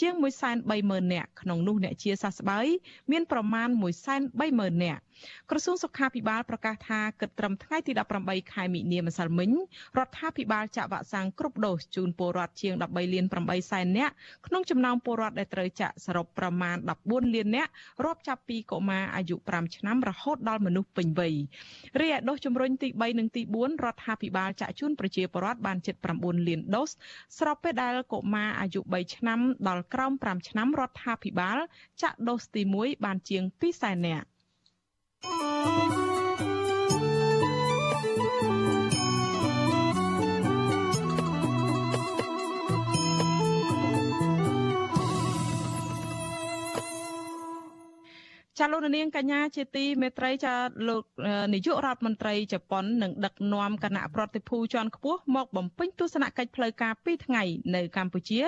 [0.00, 2.66] ជាង130,000នាក់ក្នុងនោះអ្នកជាសះស្បើយ
[3.10, 3.68] មានប្រមាណ
[4.26, 5.02] 130,000នាក់
[5.50, 9.50] ក្រសួងសុខាភិបាលប្រកាសថាគិតត្រឹមថ្ងៃទី18ខែមិនិនាម្សិលមិញ
[9.98, 14.14] រដ្ឋាភិបាលចាក់វ៉ាក់សាំងគ្រប់ដូសជូនពលរដ្ឋជាង13លាន8សែននាក់
[14.46, 16.76] ក្នុងចំណោមពលរដ្ឋដែលត្រូវចាក់សរុបប្រមាណ
[17.06, 17.70] 14លាននាក់
[18.04, 21.34] រាប់ចាប់ពីកុមារអាយុ5ឆ្នាំរហូតដល់មនុស្សពេញវ័យ
[22.00, 26.90] រីឯដូសជំរុញទី3និងទី4រដ្ឋាភិបាលចាក់ជូនប្រជាពលរដ្ឋបានជិត9លានដូស
[27.38, 31.58] ស្របពេលដែលកុមារអាយុ3ឆ្នាំដល់ក្រោម5ឆ្នាំរដ្ឋាភិបាល
[32.02, 34.26] ចាក់ដូសទី1បានជាង2សែននាក់
[35.28, 36.05] Música
[48.60, 50.54] ចាលោកនាងកញ្ញាជាទីមេត្រីចា
[50.88, 51.04] លោក
[51.54, 57.42] នាយករដ្ឋមន្ត្រីជប៉ុននឹងដឹកនាំគណៈប្រតិភូជាន់ខ្ពស់មកបំពេញទស្សនកិច្ចផ្លូវការ2ថ្ងៃ
[57.74, 58.40] នៅកម្ពុជា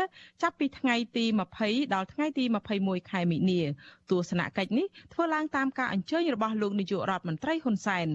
[0.42, 1.24] ចាប់ពីថ្ងៃទី
[1.60, 2.44] 20ដល់ថ្ងៃទី
[2.78, 3.60] 21ខែមិនិនា
[4.10, 8.08] ទស្សនកិច្ចនេះធ្វើឡើងតាមការអញ្ជើញរបស់លោកនាយករដ្ឋមន្ត្រីហ៊ុនសែន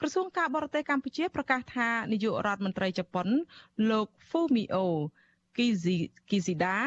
[0.00, 3.28] ក្រសួងការបរទេសកម្ពុជាប្រកាសថានាយករដ្ឋមន្ត្រីជប៉ុន
[3.90, 4.76] លោក Fumio
[5.58, 5.96] គីស៊ី
[6.30, 6.78] គីស៊ីដា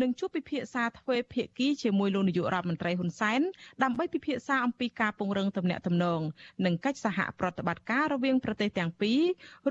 [0.00, 3.40] នឹងជួបពិភាក្សាទ្វេភាគីជាមួយលោកនាយករដ្ឋមន្ត្រីហ៊ុនសែន
[3.82, 6.20] ដើម្បីពិភាក្សាអំពីការពង្រឹងទំនាក់ទំនង
[6.64, 9.20] និងកិច្ចសហប្រតិបត្តិការរវាងប្រទេសទាំងពីរ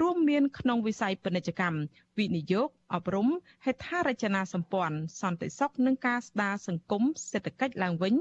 [0.01, 1.77] រួមមានក្នុងវិស័យពាណិជ្ជកម្ម
[2.19, 3.27] វិនិយោគអប់រំ
[3.65, 8.15] ហេដ្ឋារចនាសម្ព័ន្ធសន្តិសុខនិងការស្ដារសង្គមសេដ្ឋកិច្ចឡើងវិញ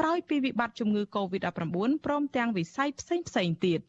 [0.00, 1.50] ក្រោយពីវិបត្តិជំងឺ Covid-19
[2.06, 3.80] ព្រមទាំងវិស័យផ្សេងផ្សេងទៀត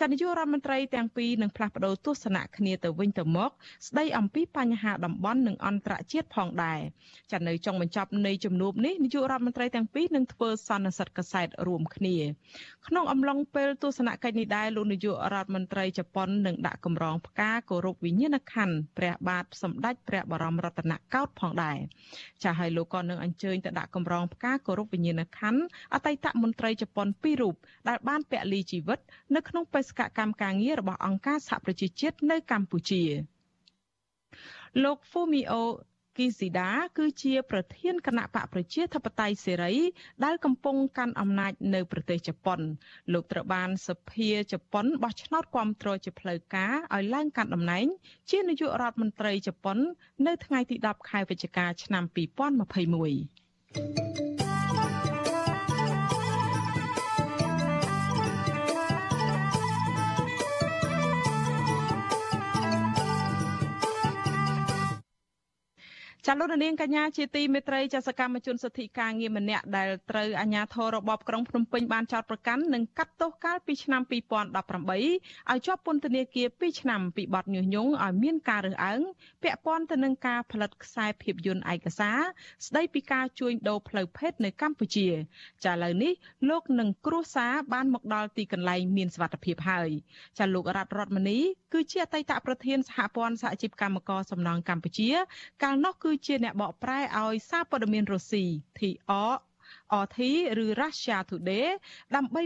[0.00, 3.50] ចានាយករដ្ឋមន្ត្រីទាំងពីរនឹងផ្លាស់ប្តូរទស្សនៈគ្នាទៅវិញទៅមក
[3.88, 6.80] ស្ដីអំពីបញ្ហាតំបន់និងអន្តរជាតិផងដែរ
[7.32, 12.16] ចានៅចុងបញ្ចប់នៃជំនួបនេះនាយករដ្ឋមន្ត្រីទាំងពីរនឹងធ្វើសន្និសីទកសែតរួមគ្នា
[12.86, 21.78] ក្នុងអំឡុងពេលទស្សនកិច្ចនេះដែរលោកនាយករដ្ឋមន្ត្រីជប៉ុននឹងដាក់កម្រងផ្កាគោរពវិញ្ញាណក្ខន្ធព្រះបាទសម្សម្ដេចព្រះបរមរតនកោដ្ឋផងដែរ
[22.42, 25.62] ចាស់ហើយលោកក៏នឹងអញ្ជើញទៅដាក់កម្រងផ្កាគោរពវិញ្ញាណក្ខន្ធ
[25.94, 27.54] អតីតមន្ត្រីជប៉ុនពីររូប
[27.88, 28.98] ដែលបានពលីជីវិត
[29.34, 33.02] នៅក្នុងបេសកកម្មការងាររបស់អង្គការសហប្រជាជាតិនៅកម្ពុជា
[34.84, 35.52] លោក Fumio
[36.18, 39.74] គីស៊ីដាគឺជាប្រធានគណៈបកប្រជាធិបតេយ្យសេរី
[40.24, 42.60] ដែលកំពុងកាន់អំណាចនៅប្រទេសជប៉ុន
[43.12, 47.86] លោកត្រូវបានសភាជប៉ុនបោះឆ្នោតគាំទ្រជាផ្លូវការឲ្យឡើងកាន់តំណែង
[48.30, 49.78] ជានាយករដ្ឋមន្ត្រីជប៉ុន
[50.26, 52.04] នៅថ្ងៃទី10ខែវិច្ឆិកាឆ្នាំ
[54.46, 54.47] 2021
[66.30, 74.12] ចាលោកនាងកញ្ញាជាទីមេត្រីចាសកម្មជនសិទ្ធិការងារម្នាក់ដែលត្រូវអាជ្ញាធររបបក្រុងភ្នំពេញបានចោទប្រកាន់និងកាត់ទោសកាលពីឆ្នាំ2018
[74.90, 79.00] ឲ្យជាប់ពន្ធនាគារ2ឆ្នាំពីបទញុះញង់ឲ្យមានការរើសអើង
[79.42, 82.18] ពាក់ព័ន្ធទៅនឹងការផលិតខ្សែភាពយន្តឯកសារ
[82.66, 85.08] ស្ដីពីការជួញដូរផ្លូវភេទនៅកម្ពុជា
[85.64, 86.12] ចាឥឡូវនេះ
[86.48, 89.90] លោកនឹងគ្រួសារបានមកដល់ទីកន្លែងមានសុវត្ថិភាពហើយ
[90.38, 91.38] ចាលោករតរតមនី
[91.72, 95.10] គឺជាអតីតប្រធានសហព័ន្ធសហជីពកម្មករសំណង់កម្ពុជា
[95.62, 98.44] កាលនោះគឺជាអ្នកបកប្រែឲ្យសារព័ត៌មានរុស្ស៊ី
[98.78, 99.32] TR
[100.04, 100.18] RT
[100.64, 101.68] ឬ Russia Today
[102.16, 102.42] ដើម្បី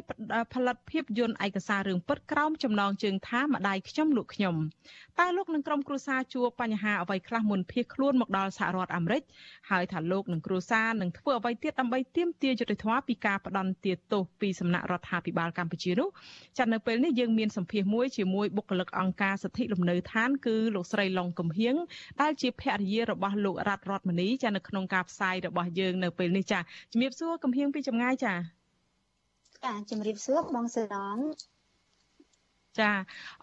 [0.54, 4.56] ផលិតភាពយន្តឯកសាររឿងពិតក្រោមចំណងជើងថាម្ដាយខ្ញុំលក់ខ្ញុំ
[5.20, 9.22] តើលោកនឹងក្រុមគ្រួសារជួបបញ្ហាអ្វីខ្លះមុនភៀសខ្លួនមកដល់សហរដ្ឋអាមេរិក
[9.70, 16.08] ហើយថាលោកនឹងគ្រួសារនឹងធ្វើអ្វីទៀតដើម្បីទាមទារយុត្តិធម៌ពីការផ្ដន់ទាទោសពីសំណាក់រដ្ឋាភិបាលកម្ពុជានោះ
[16.58, 21.74] ចាត់នៅពេលនេះយើងមានសម្ភាសមួយជាមួយបុគ្គលិកអង្គការសិទ្ធិលំនៅឋានគឺលោកស្រីឡុងកំហៀង
[22.20, 26.60] ដែលជាភរិយារបស់លោករដ្ឋរដ្ឋមនីចានៅក្នុងការផ្សាយរបស់យើងនៅពេលនេះចា
[26.92, 28.34] ជំរាបសួរកំហៀងពីចម្ងាយចា
[29.64, 31.16] ចាជំរាបសួរបងសរង
[32.80, 32.90] ចា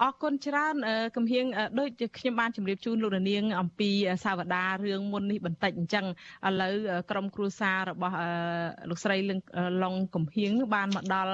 [0.02, 0.76] អរគុណច្រើន
[1.16, 1.46] កំហៀង
[1.80, 3.90] ដូចខ្ញុំបានជម្រាបជូនលោកនាង អំពី
[4.26, 6.06] សាវតារឿងមុននេះបន្តិចអញ្ចឹង
[6.48, 6.76] ឥឡូវ
[7.12, 8.16] ក្រុមគ្រួសាររបស់
[8.90, 9.18] លោកស្រី
[9.84, 11.34] ឡុងកំហៀងបានមកដល់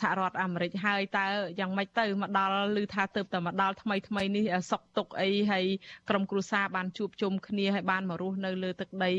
[0.00, 1.26] សហរដ្ឋអាមេរិកហើយតើ
[1.60, 5.64] យ៉ាងម៉េចទៅមកដល់ឬថាទៅតែមកដល់ថ្មីថ្មីនេះសុកទុកអីហើយ
[6.08, 9.12] ក្រុមគ្រួសារបានជួបជុំគ្នាហើយបានមករស់នៅលើទឹកដី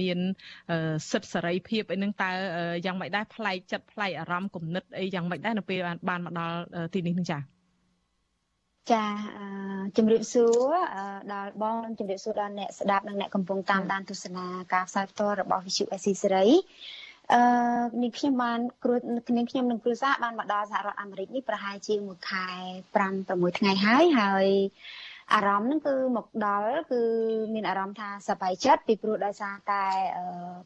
[0.00, 0.18] មាន
[1.10, 2.30] សិទ្ធិសេរីភាពអីហ្នឹងតើ
[2.86, 5.78] យ៉ាងម៉េចដែរប្លែកចិត្តប្លែកអារម្មណ៍គំនិតអីយ៉ាងម៉េចដែរនៅពេល
[6.08, 6.56] បានមកដល់
[6.94, 7.37] ទីនេះនឹងចា
[8.92, 9.04] ចា
[9.96, 10.72] ជំរាបសួរ
[11.32, 16.46] ដល់បងនិងជំរាបសួរដល់អ្នកស្ដាប់និងអ្នកកំពុងតាមដានទស្សនាការផ្សាយផ្ទាល់របស់ Visu SC សេរី
[17.34, 17.42] អឺ
[18.02, 18.96] នេះខ្ញុំបានគ្រួ
[19.28, 22.46] គ្នាខ្ញុំនិងគ្រួសារបានមកដល់សហរដ្ឋអាមេរិកនេះប្រហែលជាមួយខែ
[22.94, 24.48] 5 6ថ្ងៃហើយហើយ
[25.34, 27.02] អារម្មណ៍ហ្នឹងគឺមកដល់គឺ
[27.54, 29.84] មានអារម្មណ៍ថាសប្បាយចិត្តពីព្រោះដោយសារតែ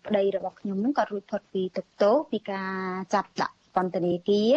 [0.06, 2.74] ប្តីរបស់ខ្ញុំហ្នឹងក៏រួចផុតពីទុកទោសពីការ
[3.14, 4.54] ចាប់ដាក់ពន្ធនាគារ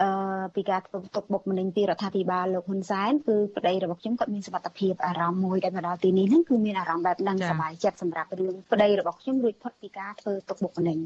[0.00, 0.08] អឺ
[0.54, 10.98] ពីការធ្វើទុកបុកម្នេញពីរដ្ឋាភិបាលលោកហ៊ុនសែនគឺប្តីរបស់ខ្ញុំគាត់មានសមត្ថភាពអារម្មណ៍មួយដែលមកដល់ទីនេះហ្នឹងគឺមានអារម្មណ៍បែបហ្នឹងសប្បាយចិត្តសម្រាប់រឿងប្តីរបស់ខ្ញុំរួចផុតពីការធ្វើទុកបុកម្នេញ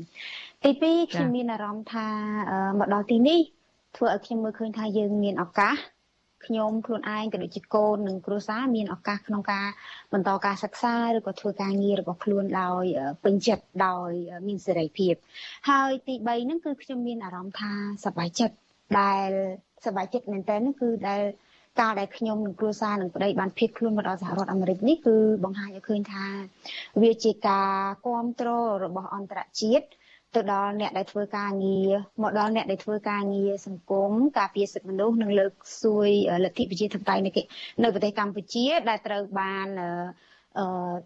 [0.65, 2.09] ទី2ខ្ញុំមានអារម្មណ៍ថា
[2.79, 3.41] មកដល់ទីនេះ
[3.97, 5.77] ធ្វើឲ្យខ្ញុំមើលឃើញថាយើងមានឱកាស
[6.47, 9.67] ខ្ញុំខ្លួនឯងក៏ដូចជាកូននិងគ្រួសារមានឱកាសក្នុងការ
[10.13, 12.85] បន្តការសិក្សាឬក៏ធ្វើការងាររបស់ខ្លួនដោយ
[13.25, 14.11] ពេញចិត្តដោយ
[14.47, 15.15] មានសេរីភាព
[15.69, 17.73] ហើយទី3ហ្នឹងគឺខ្ញុំមានអារម្មណ៍ថា
[18.05, 18.57] សប្បាយចិត្ត
[19.01, 19.29] ដែល
[19.85, 21.23] សប្បាយចិត្តមែនទែនគឺដែល
[21.81, 26.27] ការដែលខ្ញុំនិងគ្រួសារនិងប្តីបានភៀសខ្លួនមកដល់សហរដ្ឋអាមេរិកនេះគឺបង្ហាញឲ្យឃើញថា
[27.03, 27.73] វាជាការ
[28.05, 29.87] គ្រប់គ្រងរបស់អន្តរជាតិ
[30.35, 31.91] ទៅដល់អ្នកដែលធ្វើការងារ
[32.23, 36.09] មកដល់អ្នកដែលធ្វើការងារសង្គមការពារសិទ្ធិមនុស្សនិងលើកស្ទួយ
[36.45, 37.23] លទ្ធិប្រជាធិបតេយ្យ
[37.83, 39.91] នៅប្រទេសកម្ពុជាដែលត្រូវបានអឺ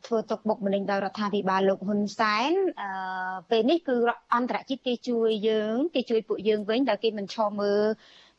[0.06, 2.90] ធ្វើទុកបុកម្នេញដោយរដ្ឋាភិបាលលោកហ៊ុនសែនអឺ
[3.50, 3.96] ពេលនេះគឺ
[4.34, 7.84] អន្តរជាតិគេជួយយើងគេជួយពួកយើងវិញដែលគេមិនឈរមើល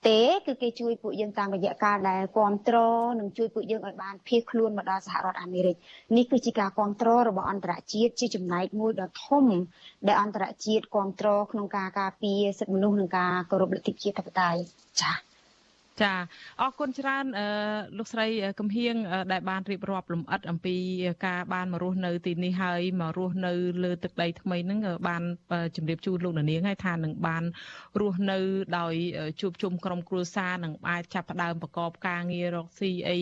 [0.07, 5.75] ទេគឺគេជួយពួកយើងតាមរយៈការដែលគ្រប់គ្រងនិងជួយពួកយើងឲ្យបានភៀសខ្លួនមកដល់សហរដ្ឋអាមេរិក
[6.17, 9.45] នេះគឺជាការគ្រប់គ្រងរបស់អន្តរជាតិជាចំណែកមួយដ៏ធំ
[10.07, 14.59] ដែលអន្តរជាតិគ្រប់គ្រងក្នុងការការពារសិទ្ធិមនុស្សនិងការគោរពលទ្ធិប្រជាធិបតេយ្យ
[15.01, 15.30] ចា៎
[16.03, 16.13] ចា
[16.61, 17.25] អរគុណច្រើន
[17.97, 18.27] លោកស្រី
[18.59, 18.95] កំហៀង
[19.31, 20.75] ដែលបានរៀបរាប់លំអិតអំពី
[21.25, 25.23] ការបានមករស់នៅទីនេះហើយមករស់នៅលើទឹកដីថ្មីហ្នឹងបាន
[25.75, 27.43] ជម្រាបជូនលោកនាងហើយថានឹងបាន
[27.99, 28.39] រស់នៅ
[28.79, 28.93] ដោយ
[29.41, 33.17] ជួបជុំក្រុមគ្រួសារនឹងអាចចាប់ផ្ដើមប្រកបការងាររកស៊ីអី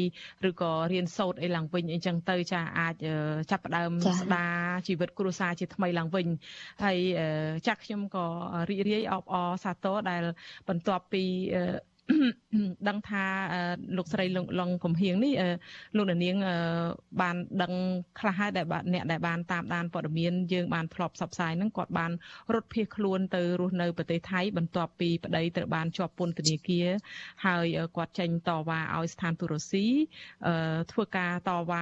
[0.50, 2.96] ឬក៏រៀនសូត្រអីឡើងវិញអីចឹងទៅចាអាច
[3.52, 4.58] ចាប់ផ្ដើមស្ដារ
[4.88, 6.28] ជីវិតគ្រួសារជាថ្មីឡើងវិញ
[6.84, 6.98] ហើយ
[7.68, 8.26] ចាក់ខ្ញុំក៏
[8.70, 10.24] រីករាយអបអរសាទរដែល
[10.70, 11.24] បន្ទាប់ពី
[12.88, 13.24] ដឹងថា
[13.98, 14.26] លោកស្រី
[14.60, 15.34] លងកំហៀងនេះ
[15.98, 16.36] លោកនាង
[17.22, 17.74] បានដឹង
[18.20, 22.12] ខ្លះហើយដែលអ្នកដែលបានតាមដានព័ត៌មានយើងបានធ្លាប់ផ្សព្វផ្សាយហ្នឹងគាត់បាន
[22.54, 26.88] រត់ភៀសខ្លួនទៅរស់នៅប្រទេសថៃបន្ទាប់ពីប្តីត្រូវបានជាប់ពន្ធនាគារ
[27.46, 27.66] ហើយ
[27.98, 29.86] គាត់ចេញតវ៉ាឲ្យស្ថានទូតរុស្ស៊ី
[30.92, 31.82] ធ្វើការតវ៉ា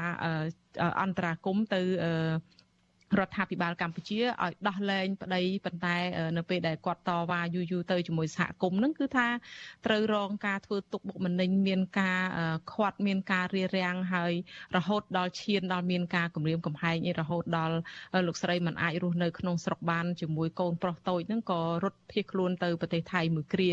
[1.01, 1.81] អន្តរាគមទៅ
[3.19, 5.97] រដ្ឋាភិបាលកម្ពុជាឲ្យដោះលែងប្តីប៉ុន្តែ
[6.37, 9.27] នៅពេលដែលគាត់តវ៉ាយូរយូរទៅជាមួយសហគមន៍ហ្នឹងគឺថា
[9.85, 12.19] ត្រូវរងការធ្វើទុកបុកម្នេញមានការ
[12.73, 14.33] ខាត់មានការរារាំងហើយ
[14.77, 17.75] រហូតដល់ឈានដល់មានការគំរាមកំហែងអីរហូតដល់
[18.27, 23.69] លោកស្រីមិនអាចរស់នៅក្នុងស្រុកបានជាមួយកូនប្រុសតូចហ្នឹងក៏រត់ភៀសខ្លួនទៅប្រទេសថៃមួយគ្រា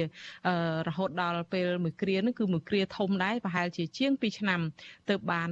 [0.89, 4.61] រហូតដល់ពេលមួយគ្រាហ្នឹងគឺមួយគ្រាធំដែរប្រហែលជាជាង2ឆ្នាំ
[5.11, 5.51] ទៅបាន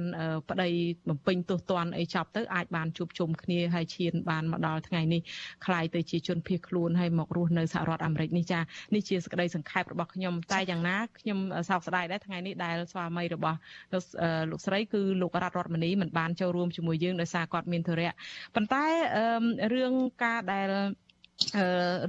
[0.49, 0.69] ប្តី
[1.09, 5.20] បំពេញទោសទណ្ឌអីចប់ទៅអាចបានជួបជុំគ្នាហើយឈានបានមកដល់ថ្ងៃនេះ
[5.66, 8.60] คล้ายទៅជាជនភៀសខ្លួនហើយមករស់នៅសហរដ្ឋអាមេរិកនេះចា
[8.94, 11.38] នេះជាសក្តីសង្ខេបរបស់ខ្ញុំតែយ៉ាងណាខ្ញុំ
[11.68, 13.58] សោកស្ដាយដែរថ្ងៃនេះដែលស្វាមីរបស់
[13.92, 14.04] លោក
[14.50, 18.10] លោកស្រីគឺលោករតរដ្ឋមនីមិនបានចូលរួមជាមួយយើងដោយសារគាត់មានធុរៈ
[18.54, 18.84] ប៉ុន្តែ
[19.74, 19.92] រឿង
[20.24, 20.68] ការដែល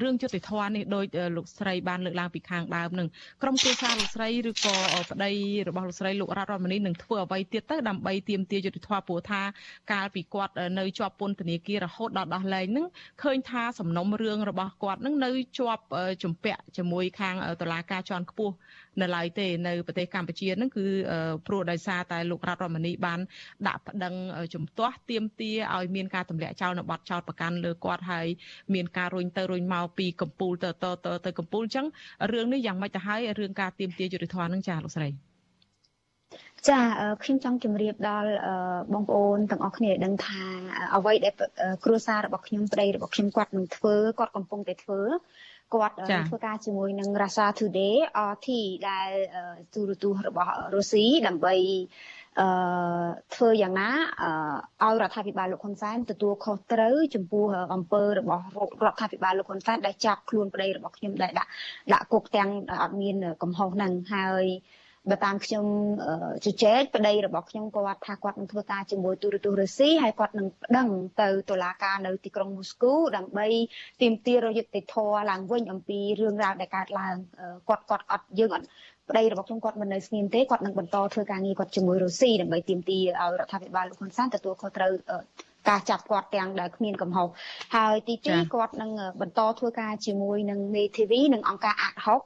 [0.02, 1.04] រឿងយុតិធម៌នេះដោយ
[1.36, 3.08] លោកស្រីបានលើកឡើងពីខាងដើមនឹង
[3.42, 4.76] ក្រុមគ្រួសារលោកស្រីឬក៏
[5.10, 5.32] ប្តី
[5.68, 9.42] របស់លោកស្រីលោករតរដ្ឋមនីនឹងធ្វើអ្វីទៀតទៅដើម្បីទាមទារយុតិធម៌ព្រោះថា
[9.92, 12.86] កាលពីគាត់នៅជាប់ពន្ធនាគាររហូតដល់ដោះលែងនឹង
[13.22, 15.82] ឃើញថាសំណុំរឿងរបស់គាត់នឹងនៅជាប់
[16.22, 18.54] ជំពាក់ជាមួយខាងតុលាការជាន់ខ្ពស់
[19.02, 20.86] នៅឡើយទេនៅប្រទេសកម្ពុជាហ្នឹងគឺ
[21.46, 23.20] ព្រោះដោយសារតែលោករដ្ឋរដ្ឋមនីបាន
[23.68, 24.14] ដាក់ប្តឹង
[24.54, 28.26] ជំទាស់ទាមទារឲ្យមានការទម្លាក់ចោលនៅបទចោលប្រកាន់លើគាត់ហើយ
[28.74, 31.86] មានការរុញទៅរុញមកពីកម្ពុជាទៅទៅទៅកម្ពុជាអញ្ចឹង
[32.32, 35.10] រឿងនេះយ៉ាងម៉េចទៅហើយរឿងការទាមទារយុត្តិធម៌ហ្នឹងចាលោកស្រី
[36.68, 36.80] ចា
[37.22, 38.30] ខ្ញុំចង់ជម្រាបដល់
[38.92, 40.42] បងប្អូនទាំងអស់គ្នាឲ្យដឹងថា
[40.96, 41.34] អ្វីដែល
[41.84, 45.00] គ្រួសាររបស់ខ្ញុំប្តីរបស់ខ្ញុំគាត់នឹងធ្វើគាត់កំពុងតែធ្វើ
[45.74, 45.94] គាត់
[46.28, 47.96] ធ្វើការជាមួយនឹង Russia Today
[48.30, 48.48] RT
[48.88, 49.10] ដែល
[49.74, 51.54] ទូរទស្សន៍របស់រុស្ស៊ីដើម្បី
[52.40, 52.48] អឺ
[53.34, 53.88] ធ្វើយ៉ាងណា
[54.82, 57.44] ឲ្យរដ្ឋាភិបាលលោកហ៊ុនសែនទទួលខុសត្រូវចំពោះ
[57.74, 58.44] អំពើរបស់
[58.84, 61.50] រដ្ឋាភិបាលលោកហ៊ុនសែនដែលចាប់ខ្លួនប្តីរបស់ខ្ញុំដែលដាក់
[61.92, 62.50] ដាក់គុកទាំង
[62.82, 64.44] អត់មានកំហុសហ្នឹងហើយ
[65.10, 65.66] បើតាមខ្ញុំ
[66.44, 70.88] ជជែកប្តីរបស់ខ្ញុំគាត់ថាគាត់នឹងធ្វើការជាមួយទូរទស្សន៍រុស្ស៊ីហើយគាត់នឹងប្តឹង
[71.20, 73.46] ទៅតុលាការនៅទីក្រុងមូស្គូដើម្បី
[74.02, 77.14] ទាមទារយុត្តិធម៌ឡើងវិញអំពីរឿងរ៉ាវដែលកើតឡើង
[77.68, 78.66] គាត់គាត់អត់យើងអត់
[79.08, 84.92] ប្តីរបស់ខ្ញុំគាត់មិននៅស្ងៀមទេគាត់នឹងបន្តធ្វើការងារគាត់ជាមួយរុស្ស៊ីដើម្បីទាមទារឲ្យរដ្ឋាភិបាលលោកហ៊ុនសែនទទួលខុសត្រូវ
[85.68, 87.28] ការចាប់គាត់ទាំងដែលគ្មានកំហុស
[87.76, 88.90] ហើយទី2គាត់នឹង
[89.20, 92.20] បន្តធ្វើការជាមួយនឹងមេធាវីនិងអង្គការអាតហុក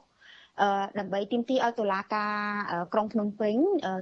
[0.99, 2.33] ដើម្បីទាមទារឲ្យតុលាការ
[2.93, 3.55] ក្រុងភ្នំពេញ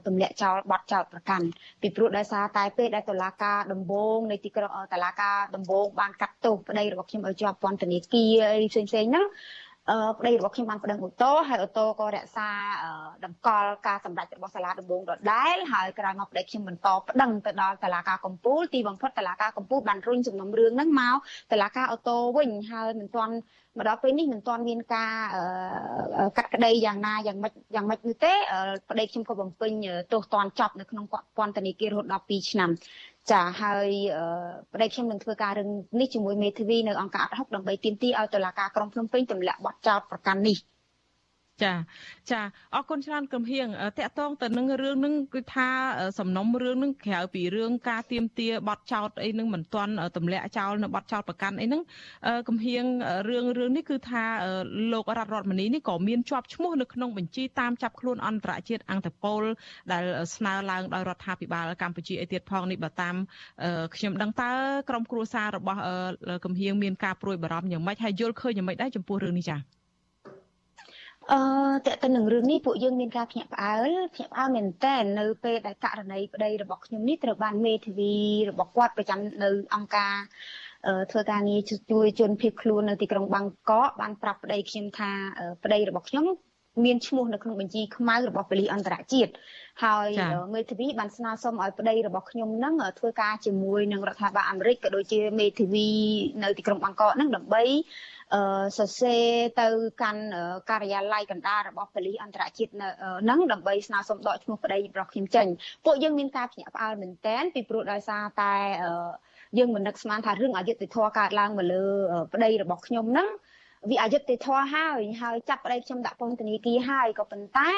[0.08, 1.45] ទម្លាក់ចោលបទចោទប្រកាន់
[1.82, 9.66] ពីព្រោះដោយសារតែពេលដែលតុលាការដំបងនៃទីក្រុងតុលាការដំបងបានកាត់ទោសប្តីរបស់ខ្ញុំឲ្យជាប់ពន្ធនាគារអីផ្សេងៗហ្នឹងអឺ
[10.20, 12.50] ប្តីរបស់ខ្ញុំបានប្តឹងអូតូហើយអូតូក៏រក្សា
[13.26, 21.16] តម្កល់ការសម្រេចរបស់សាលាដំបងដដែលហើយក្រោយមកប្តីខ្ញុំបន្តប្តឹងទៅដល់តុលាការកំពូលទីបំផុតតុលាការកំពូលបានរុញសំណុំរឿងហ្នឹងមក
[21.52, 23.34] តុលាការអូតូវិញហើយមិនទាន់
[23.78, 25.14] មកដល់ពេលនេះមិនទាន់មានការ
[26.38, 28.34] កាត់ក្តីយ៉ាងណាយ៉ាងម៉េចយ៉ាងម៉េចនោះទេ
[28.90, 29.72] ប្តីខ្ញុំក៏បំពេញ
[30.12, 31.06] ទោសទណ្ឌចប់នៅក្នុង
[31.38, 32.70] ពន្ធនាគាររហូតដល់2ឆ្នាំ
[33.32, 33.89] ចាហើយ
[34.73, 35.69] ប្តីខ្ញុំនឹងធ្វើការរឿង
[35.99, 40.57] នេះជាមួយមេធាវីនៅអង្គការអត់ហុកដើម្បីទាមទារឲ្យតុលាការក្រុងភ្នំពេញទម្លាក់បទចោទប្រកាន់នេះ
[41.64, 41.74] ចា
[42.32, 42.41] ចា
[42.76, 45.70] អរគុណច្រើនកំហៀងតកតងទៅនឹងរឿងនឹងគឺថា
[46.20, 51.82] សំណុំរឿងនឹងក្រៅពីរឿងការទៀមទាបត់ចោតអីនឹងមិនទាន់ទម្លាក់ចោលនៅបត់ចោតប្រកាន់អីនឹង
[52.49, 52.84] កំហៀង
[53.30, 54.24] រឿងរឿងនេះគឺថា
[54.93, 59.41] លោករដ្ឋរដ្ឋមនីនេះក៏មានជាប់ឈ្មោះនៅក្នុងបញ្ជីតាមចាប់ខ្លួនអន្តរជាតិអង្គតពល
[59.91, 60.03] ដែល
[60.36, 63.16] ស្នើឡើងដោយរដ្ឋាភិបាលកម្ពុជាឯទៀតផងនេះបើតាម
[63.95, 64.51] ខ្ញុំដឹងតើ
[64.89, 65.80] ក្រុមគ្រួសាររបស់
[66.45, 69.87] កំហៀងមានការព្រួយបារម្ភយ៉ាងម៉េចហើយយល់ឃើញយ៉ាងម៉េចដែរចំពោះរឿងនេះចា៎
[71.32, 71.39] អឺ
[71.88, 78.13] តើតើនឹងរឿងនេះពួកយើងមានការភ្ញាក់ផ្អើលភ្ញាក់ផ្អើលមែនតើនៅពេលដែលករណីប្តីរបស់ខ្ញុំនេះត្រូវបានមេធាវី
[78.49, 80.15] របស់គាត់ប្រចាំនៅអង្គការ
[81.11, 81.61] ធ្វើការងារ
[81.91, 85.09] ជួយជនភៀសខ្លួននៅទីក្រុងបាងកកបានប្រាប់ប្តីខ្ញុំថា
[85.63, 86.25] ប្តីរបស់ខ្ញុំ
[86.86, 89.32] មានឈ្មោះនៅក្នុងបញ្ជីខ្មៅរបស់ប៉ូលីសអន្តរជាតិ
[89.84, 90.09] ហើយ
[90.53, 95.88] មេធាវីបានស្នើសុំឲ្យប្តីរបស់ខ្ញុំនឹងធ្វើការជាមួយនឹងរដ្ឋាភិបាលអាមេរិកក៏ដូចជាមេធាវី
[96.43, 98.16] នៅទីក្រុងបាងកកនឹងដើម្បីអឺ
[98.78, 99.25] សរសេរ
[99.61, 99.67] ទៅ
[100.01, 100.23] កាន់
[100.69, 102.71] ការិយាល័យកណ្ដាលរបស់ប៉ូលីសអន្តរជាតិ
[103.30, 105.47] នឹងដើម្បីស្នើសុំដកឈ្មោះប្តីរបស់ខ្ញុំចេញ
[105.86, 108.53] ពួកយើងមានការភ្ញាក់ផ្អើលមែនទែនពីព្រោះដោយសារតែ
[109.57, 111.84] យើងមិននឹកស្មានថារឿងអយុត្តិធម៌កើតឡើងមកលើ
[112.34, 113.30] ប្តីរបស់ខ្ញុំហ្នឹង
[113.89, 117.71] វាអយុត្តិធម៌ហើយហើយចាប់ប្តីខ្ញុំដាក់ពន្ធនាគារហើយក៏ប៉ុន្តែ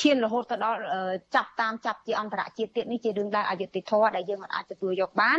[0.00, 0.80] ឈានរហូតទៅដល់
[1.34, 5.38] ចាប់តាមចាប់ជាអន្តរជាតិទៀតនេះជារឿងដែលអយុត្តិធម៌ដែលយើងអាចទទួលយកបាន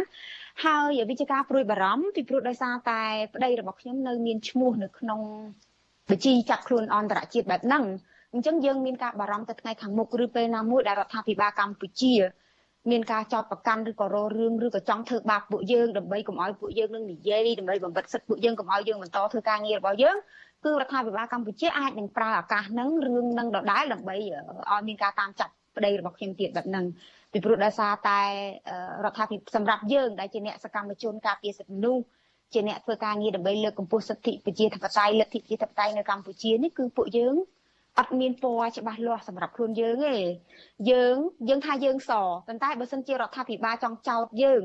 [0.64, 3.02] ហើយវិជាការព្រួយបារម្ភពីព្រោះដោយសារតែ
[3.34, 5.22] ប្តីរបស់ខ្ញុំនៅមានឈ្មោះនៅក្នុង
[6.10, 7.84] បញ្ជីចាប់ខ្លួនអន្តរជាតិបែបហ្នឹង
[8.34, 12.16] អញ្ចឹងយើងមានការបារម្ភទៅថ្ងៃខាងមុខឬពេលណាមួយដែលរដ្ឋាភិបាលកម្ពុជា
[12.92, 20.18] មានការចោទប្រកាន់ឬក៏រករឿងឬក៏ចង់ធ្វើបាបពួកយើងដើម្បីកុំឲ្យពួកយើងនឹងនិយាយដើម្បីបំបិតសិទ្ធិពួកយើងកុំឲ្យយើងបន្តធ្វើការងាររបស់យើង
[20.66, 26.86] គឺរដ្ឋាភិបាលកម្ពុជាអាចនឹងប្រើឱកាសហ្នឹងរឿងនឹងដដែលដើម្បីឲ្យមានការតាមចាប់ប្តីរបស់ខ្ញុំទៀតបែបហ្នឹង
[27.32, 28.22] ពីព្រោះដោយសារតែ
[29.06, 32.04] រដ្ឋាភិបាលសម្រាប់យើងដែលជាអ្នកសកម្មជនការពារសិទ្ធិមនុស្ស
[32.54, 37.36] ជាអ្នកធ្វើការងារដើម្បីលើកកម្ពស់សិទ្ធិប្រជាធិបតេយ្យលទ្ធិប្រជាធិបតេយ្យនៅកម្ពុជានេះគឺពួកយើង
[38.00, 40.18] អត់មានពណ៌ច្បាស់លាស់សម្រាប់ខ្លួនយើងទេ
[40.92, 41.16] យើង
[41.50, 42.12] យើងថាយើងស
[42.48, 44.64] ប៉ុន្តែបើសិនជារដ្ឋាភិបាលចង់ចោទយើង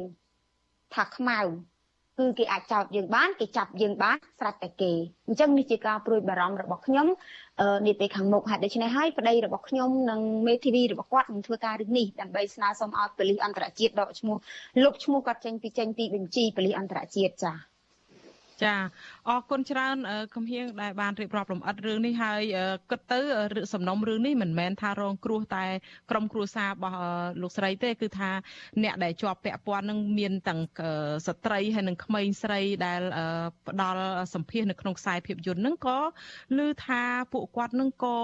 [0.95, 1.41] ថាខ្មៅ
[2.19, 4.93] គឺគេអាចចោទយើងបានគេចាប់យើងបានស្រេចតែគេ
[5.29, 7.07] អញ្ចឹងនេះជាការព្រួយបារម្ភរបស់ខ្ញុំ
[7.87, 14.37] នាពេលខាងមុខហេតុដូច្នេះហើយប្តីរបស់ខ្ញុំនិងមេធាវីរបស់គាត់នឹងធ្វើការរឿងនេះដើម្បីស្នើសុំឲ្យប៉ូលីសអន្តរជាតិដកឈ្មោះ
[14.83, 17.76] លុបឈ្មោះគាត់ចេញពីចេញពីបញ្ជីប៉ូលីសអន្តរជាតិចា៎
[18.64, 18.76] ចា
[19.28, 19.98] អរគុណច្រើន
[20.36, 22.42] គំហៀងដែលបានរៀបរាប់លំអិតរឿងនេះហើយ
[22.90, 23.20] គិតទៅ
[23.74, 25.66] សំណុំរឿងនេះមិនមែនថារងគ្រោះតែ
[26.10, 27.00] ក្រុមគ្រួសាររបស់
[27.42, 28.32] លោកស្រីទេគឺថា
[28.84, 30.62] អ្នកដែលជាប់ពាក់ព័ន្ធនឹងមានទាំង
[31.28, 33.02] ស្ត្រីហើយនិងក្មេងស្រីដែល
[33.68, 34.04] ផ្ដល់
[34.34, 36.00] សម្ភារនៅក្នុងខ្សែភាពយន្តហ្នឹងក៏
[36.58, 37.04] ឮថា
[37.34, 38.18] ពួកគាត់នឹងក៏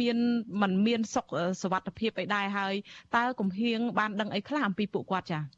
[0.00, 0.18] មាន
[0.62, 1.26] មិនមានសុខ
[1.62, 2.74] សวัสดิភាពអីដែរហើយ
[3.16, 5.57] តើគំហៀងបានដឹងអីខ្លះអំពីពួកគាត់ចា៎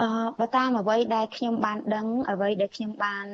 [0.00, 3.26] អឺបើតាមអ្វីដែលខ្ញុំបានដឹងអ្វីដែលខ្ញុំបាន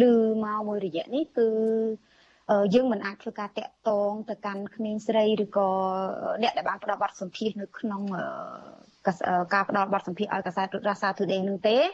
[0.00, 0.02] ឮ
[0.44, 1.48] មកមួយរយៈនេះគឺ
[2.74, 5.70] យើងមិនអាចធ្វើការតាក់ទងទៅកាន់ក្មេងស្រីឬក៏
[6.42, 8.02] អ្នកដែលបានផ្ដល់បទសម្ភាសនៅក្នុង
[9.54, 11.88] ការផ្ដល់បទសម្ភាសឲ្យកសែតរាសា Today នឹងទេអឺ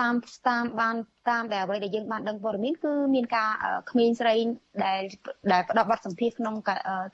[0.00, 0.14] តាម
[0.48, 0.96] តាមបាន
[1.30, 3.50] តាមដែលអ្វីដែលយើងបានដឹងព័ត៌មានគឺមានការ
[3.90, 4.34] ក្មេងស្រី
[4.84, 5.00] ដែល
[5.52, 6.54] ដែលផ្ដល់បទសម្ភាសក្នុង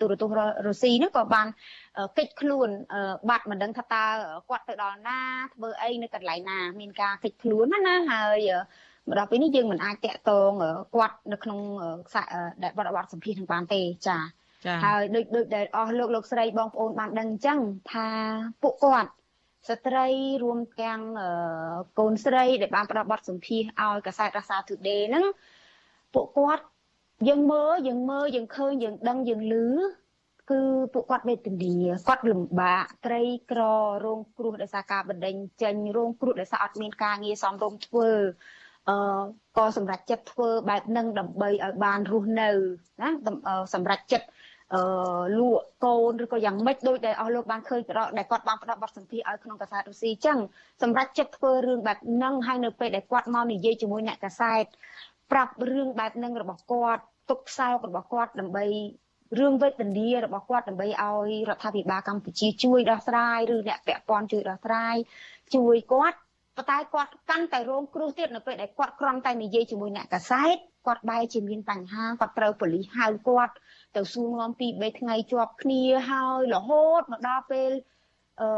[0.00, 1.46] ទូរទស្សន៍រុស្ស៊ីហ្នឹងក៏បាន
[2.18, 2.68] កិច្ចខ្លួន
[3.28, 4.04] បាត់មិនដឹងថាតើ
[4.48, 5.20] គាត់ទៅដល់ណា
[5.54, 8.40] ធ្វើអីនៅកន្លែងណាមានការកិច្ចខ្លួនណាណាហើយ
[9.08, 10.52] មកដល់ពេលនេះយើងមិនអាចតាក់ទង
[10.94, 11.58] គាត់នៅក្នុង
[12.08, 12.22] ខ្សែ
[12.62, 14.18] ដែលបទបទសម្ភាសនឹងបានទេចា
[14.84, 17.58] ហើយដូចដូចដែលអស់លោកលោកស្រីបងប្អូនបានដឹងអញ្ចឹង
[17.92, 18.08] ថា
[18.62, 19.10] ពួកគាត់
[19.68, 20.06] ស្ត្រី
[20.42, 21.00] រួមទាំង
[21.98, 25.26] កូនស្រីដែលបានផ្ដល់បទសម្ភាសឲ្យកសែតរាសា Today ហ្នឹង
[26.14, 26.64] ពួកគាត់
[27.28, 29.54] យើងមើលយើងមើលយើងឃើញយើងដឹងយើងឮ
[30.50, 30.60] គឺ
[30.94, 31.74] ពួកគាត់វេទនា
[32.08, 33.60] គាត់លំបាកក្រីក្រ
[34.04, 38.08] រងគ្រោះដោយសារការបណ្ដេញចេញរងគ្រោះដោយសារអត់មានការងារសមរម្យធ្វើ
[38.88, 38.96] អឺ
[39.56, 42.50] ក៏សម្រាប់ចិត្តធ្វើបែបហ្នឹងដើម្បីឲ្យបានរស់នៅ
[43.02, 43.08] ណា
[43.74, 44.26] សម្រាប់ចិត្ត
[44.74, 44.82] អឺ
[45.38, 50.38] លក់កូនឬក៏យ៉ាងម៉េចដូចដែលអស់លោកបានឃើញប្រដដែលគាត់បានផ្ដល់បទសម្ភាសឲ្យក្នុងកាសែតរុស្ស៊ីចឹង
[50.82, 54.64] សម្រាប់ចិត្តធ្វើរឿងបែបហ្នឹងហើយនៅពេលដែលគាត់មកនិយាយជាមួយអ្នកកាសែត
[55.32, 58.64] ប្រាប់រឿងបែបហ្នឹងរបស់គាត់ទុកខ្សោករបស់គាត់ដើម្បី
[59.38, 64.96] រឿងវេទនារបស់គាត់ដើម្បីឲ្យរដ្ឋាភិបាលកម្ពុជាជួយដោះស្រាយឬអ្នកពាក់ព័ន្ធជួយដោះស្រាយ
[65.54, 66.18] ជួយគាត់
[66.56, 70.56] ប៉ុន្តែគាត់កាន់តែរងគ្រោះទៀតនៅពេលដែលគាត់គ្រាន់តែនិយាយជាមួយអ្នកកាសែត
[70.86, 73.54] គាត់បែរជាមានបញ្ហាគាត់ត្រូវប៉ូលីសហៅគាត់
[73.96, 77.70] ទៅសួរនាំពី3ថ្ងៃជាប់គ្នាហើយរហូតមកដល់ពេល
[78.40, 78.48] អឺ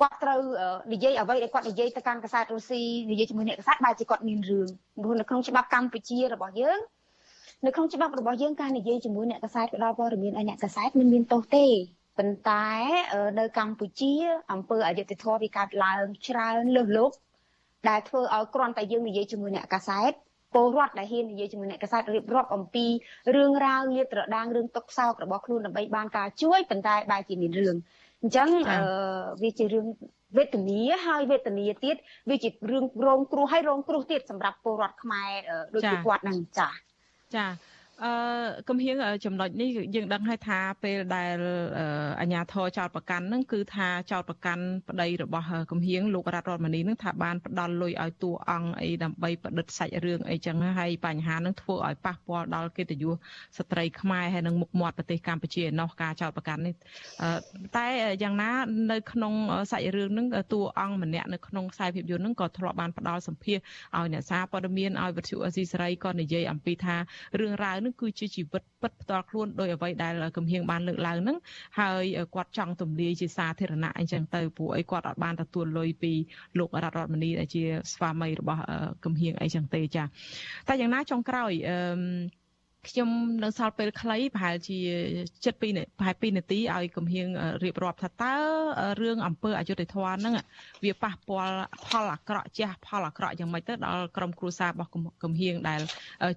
[0.00, 0.40] គាត់ត្រូវ
[0.92, 4.68] និយាយអ្វីដែលគាត់និយាយទៅកាន់កាសែតរុស្ស៊ីនិយាយជាមួយអ្នកកាសែតបែរជាគាត់មានរឿង
[5.02, 6.78] ព្រោះនៅក្នុងច្បាប់កម្ពុជារបស់យើង
[7.66, 11.66] នៅក្នុងច្បាប់របស់យើងការនិយាយជាមួយអ្នកកាសែតផ្ដល់ព័ត៌មានឲ្យអ្នកកាសែតមិនមានទោសទេ
[12.18, 12.66] ប៉ុន្តែ
[13.38, 14.12] នៅកម្ពុជា
[14.52, 17.16] អង្គើអយុធធម៌វាកើតឡើងច្រើនលើសលប់
[17.88, 20.12] ដែលធ្វើឲ្យគ្រាន់តែយើងនិយាយជាមួយអ្នកកាសែត
[20.54, 22.86] ពលរដ្ឋដែលហ៊ាននិយាយជាមួយអ្នកកសែតរៀបរាប់អំពី
[23.34, 27.76] រឿងរ៉ាវលាតត្រដាងរឿងទុកសោករបស់ខ្លួនដើម្បីបានការជួយប៉ុន្តែបែរជាមានរឿង
[28.22, 28.48] អញ្ចឹង
[29.42, 29.86] វាជារឿង
[30.38, 31.96] វេទនាហើយវេទនាទៀត
[32.30, 35.30] វាជារឿងរងគ្រោះហើយរងគ្រោះទៀតសម្រាប់ពលរដ្ឋខ្មែរ
[35.74, 36.70] ដូចជាគាត់ហ្នឹងចា
[37.36, 37.46] ចា
[38.02, 38.12] អឺ
[38.68, 41.36] កំហៀងចំណុចនេះយើងដឹងហើយថាពេលដែល
[42.20, 53.04] អាញាធរចោតប្រកាន់ហ្នឹងគឺថាចោតប្រកាន់ប្តីរបស់កំហៀងលោករដ្ឋរដ្ឋមនីហ្នឹងថាបានផ្ដាល់លុយឲ្យតួអង្គអីដើម្បីប្រឌិតសាច់រឿងអីចឹងហើយបញ្ហាហ្នឹងធ្វើឲ្យប៉ះពាល់ដល់កិត្តិយ
[53.56, 56.74] សស្ត្រីខ្មែរហើយនិងមុខមាត់ប្រទេសកម្ពុជាឯណោះការចោតប្រកាន់នេះ
[57.76, 57.86] តែ
[58.22, 58.50] យ៉ាងណា
[58.92, 59.34] នៅក្នុង
[59.70, 63.58] សាច់រឿងហ្នឹងតួអង្គម្នាក់នៅក្នុងខ្សែភាពយន្តហ្នឹងក៏ធ្លាប់បានផ្ដល់សម្ភារ
[63.96, 66.96] ឲ្យអ្នកសារព័ត៌មានឲ្យវិទ្យុអេស៊ីសេរីក៏និយាយអំពីថា
[67.40, 71.38] រឿងរ៉ាវនឹងគឺជាជីវិតពិតផ្ទាល់ខ្លួនដោយអ្វីដែលកំហៀងបានលើកឡើងហ្នឹង
[71.78, 72.04] ហើយ
[72.34, 76.12] គាត់ចង់ទម្លាយជាសាធារណៈអញ្ចឹងទៅព្រោះអីគាត់អត់បានទទួលលុយពី
[76.58, 77.62] លោករដ្ឋរដ្ឋមនីដែលជា
[77.92, 78.62] ស្វាមីរបស់
[79.04, 80.04] កំហៀងអីចឹងទេចា
[80.68, 81.76] តែយ៉ាងណាចុងក្រោយអឺ
[82.88, 83.08] ខ្ញុំ
[83.44, 84.78] នៅសល់ពេលខ្លីប្រហែលជា
[85.44, 87.28] ចិត្ត2ប្រហែល2នាទីឲ្យគំហៀង
[87.64, 88.34] រៀបរាប់ថាតើ
[89.00, 90.34] រឿងអង្គើអយុធធម៌ហ្នឹង
[90.84, 91.56] វាប៉ះពាល់
[91.86, 94.90] ផលអាក្រក់ជះផលអាក្រក់យ៉ាងម៉េចទៅដល់ក្រុមគ្រួសាររបស់
[95.22, 95.80] គំហៀងដែល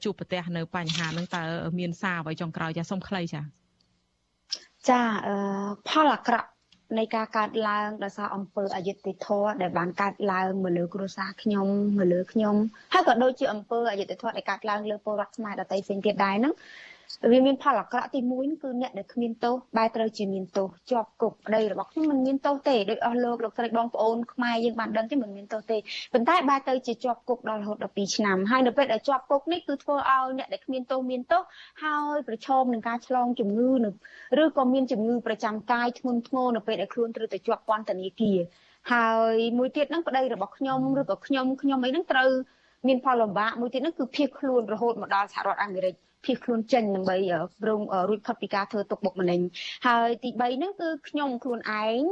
[0.03, 1.43] ជួបប្រទះនៅបញ្ហាហ្នឹងតើ
[1.79, 3.41] មានសារអ្វីចុងក្រោយចាសូមខ្លីចា
[4.89, 5.01] ចា
[5.89, 6.47] ផលអាក្រក់
[6.97, 11.67] នៃការកើតឡើងដោយសារអំពើអយុត្តិធម៌ដែលបានកើតឡើងមកលើគ្រួសារខ្ញុំ
[11.97, 12.55] មកលើខ្ញុំ
[12.93, 16.53] ហើយក៏ដូចជាអំពើអយុត្តិធម៌ដែលកើតឡើងលើពលរដ្ឋខ្មែរដទៃផ្សេងទៀតដែរហ្នឹង
[17.31, 25.77] វាមានផលអាក្រក់ទី1គឺអ្នកដែលគ្មានទោសបែរត្រូវជាមានទោសជាប់គុកប្តីរបស់ខ្ញុំមិនមានទោសទេដោយអស់លោកលោកស្រីបងប្អូនខ្មែរយើងបានដឹងទេមិនមានទោសទេ
[26.13, 31.41] ប៉ុន្តែបែរទៅជាជាប់គុកដល់រហូតដល់2ឆ្នាំហើយនៅពេលដែលជាប់គុកនេះគឺធ្វើឲ្យអ្នកដែលគ្មានទោសមានទោស
[31.83, 33.71] ហើយប្រឈមនឹងការឆ្លងជំងឺ
[34.41, 38.39] ឬក៏មានជំងឺប្រចាំកាយធ្ងន់ធ្ងរនៅពេលដែលខ្លួនត្រូវទៅជាប់ពន្ធនាគារ
[38.91, 42.29] ហើយមួយទៀតហ្នឹងប្តីរបស់ខ្ញុំឬក៏ខ្ញុំខ្ញុំអីហ្នឹងត្រូវ
[42.87, 45.95] មានផលលំបាកមួយទៀតហ្នឹងគឺភៀសខ្លួនរហូតមកដល់សហរដ្ឋអាមេរិក
[46.27, 47.17] ភៀសខ្លួនចេញដើម្បី
[47.67, 49.39] រងរួចផុតពីការធ្វើទុកបុកម្នេញ
[49.87, 52.03] ហើយទី3ហ្នឹងគឺខ្ញុំខ្លួនឯង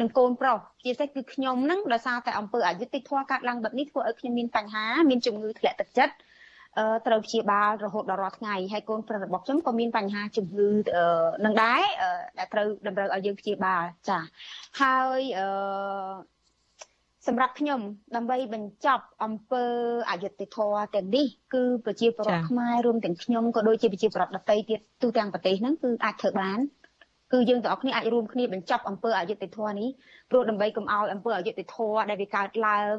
[0.00, 6.14] នឹងកូនប្រុសជាពិសេសគឺខ្ញុំហ្នឹងដោយសារតែអង្គើអយុត្តិធម៌កាត់ឡើងបែបនេះធ្វើឲ្យខ្ញុំមានបញ្ហាមានជំងឺធ្លាក់ទឹកចិត្ត
[7.06, 10.68] ត្រូវព្យាបាលរហូតដល់រាល់ថ្ងៃហើយកូនប្រុសរបស់ខ្ញុំក៏មានបញ្ហាជំងឺ
[11.44, 11.82] នឹងដែរ
[12.38, 14.18] ដែលត្រូវតម្រូវឲ្យយើងព្យាបាលចា
[14.80, 15.46] ហើយអឺ
[17.26, 17.80] សម្រាប់ខ្ញុំ
[18.16, 19.64] ដើម្បីបញ្ចប់អំពើ
[20.10, 26.58] អយុត្តិធម៌ទាំងនេះគឺប្រជាពលរដ្ឋខ្មែររួមទាំងខ្ញុំក៏ដូចជាប្រជាពលរដ្ឋដទៃទៀតទូទាំងប្រទេសហ្នឹងគឺអាចធ្វើបាន
[27.32, 29.88] គឺយើងទាំងអស់គ្នាអាចរួមគ្នាបញ្ចប់អំពើអយុត្តិធម៌នេះ
[30.30, 32.96] ព្រោះដើម្បីកុំឲ្យអំពើអយុត្តិធម៌ដែលវាកើតឡើង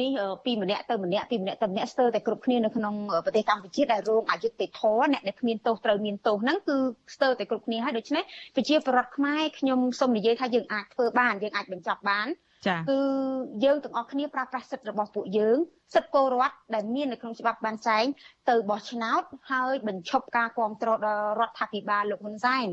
[0.00, 0.10] នេះ
[0.44, 2.94] ពីម្នាក់ទៅម្នាក់ពីម្នាក់ទៅម្នាក់ស្ទើរតែគ្រប់គ្នានៅក្នុង
[3.24, 6.76] ប្រទេសកម្ពុជាដែលរងអយុត្តិធម៌អ្នកដែលគ្មានទោសត្រូវមានទោសហ្នឹងគឺ
[7.14, 8.22] ស្ទើរតែគ្រប់គ្នាហើយដូច្នេះ
[8.54, 12.49] ប្រជាពលរដ្ឋខ្មែរខ្ញុំសូមនិយាយថាយើងអាចធ្វើបានយើងអាចបញ្ចប់បានចា៎
[12.90, 13.00] គឺ
[13.64, 15.58] យើងទាំងអស់គ្នាប្រើប្រាស់សិទ្ធិរបស់ពួកយើង
[15.94, 18.04] សិទ្ធិពលរដ្ឋដែលមាននៅក្នុងច្បាប់បានចែង
[18.50, 22.68] ទៅបោះឆ្នោតហើយបញ្ឈប់ការគ្រប់គ្រងដល់រដ្ឋាភិបាលលោកហ៊ុនសែន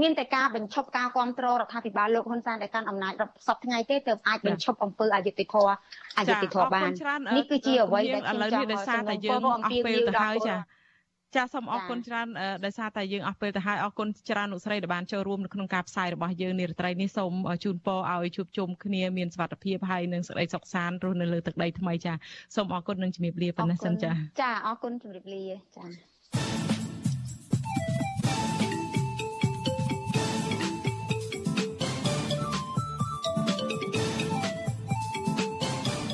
[0.00, 3.12] មានតែការបញ្ឈប់ការគ្រប់គ្រងរដ្ឋាភិបាលលោកហ៊ុនសែនដែលកាន់អំណាច
[3.46, 5.74] សពថ្ងៃទេទើបអាចបញ្ឈប់អំពើអយុត្តិធម៌
[6.18, 6.90] អយុត្តិធម៌បាន
[7.36, 10.56] នេះគឺជាអ្វីដែលខ្ញុំចង់ឲ្យសារតែយើងអស់ពេលទៅហើយចា
[11.36, 12.28] ចាសូមអរគុណច្រើន
[12.64, 17.32] ដោយសារតែយើងអស់ពេលទៅហើយអរគុណច្រើនលោកស្រីដែលបានចូលរួមនៅក្នុងការផ្សាយរបស់យើងនារីត្រីនេះសូម
[17.64, 22.12] ជូនពរឲ្យជួបជុំគ្នាមានសុខភាពហើយនឹងសេចក្តីសុខសាន្តរស់នៅលើទឹកដីថ្មីចា
[22.56, 24.10] សូមអរគុណនិងជំរាបលាប៉ុណ្ណេះសិនចា
[24.42, 25.42] ចាអរគុណជំរាបលា
[25.76, 25.84] ចា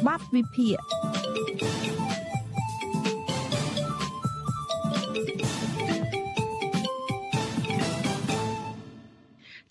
[0.06, 0.76] បាត់វិភាគ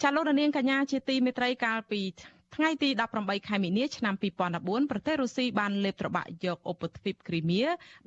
[0.08, 2.01] ចាលោកនាងកញ្ញាជាទីមេត្រីកាលពី
[2.56, 2.89] ថ្ងៃទី
[3.20, 4.16] 18ខែមីនាឆ្នាំ
[4.53, 7.62] 2014ប្រទេសរុស្ស៊ីបានលេបត្របាក់យកឧបទ្វីបគ្រីមៀ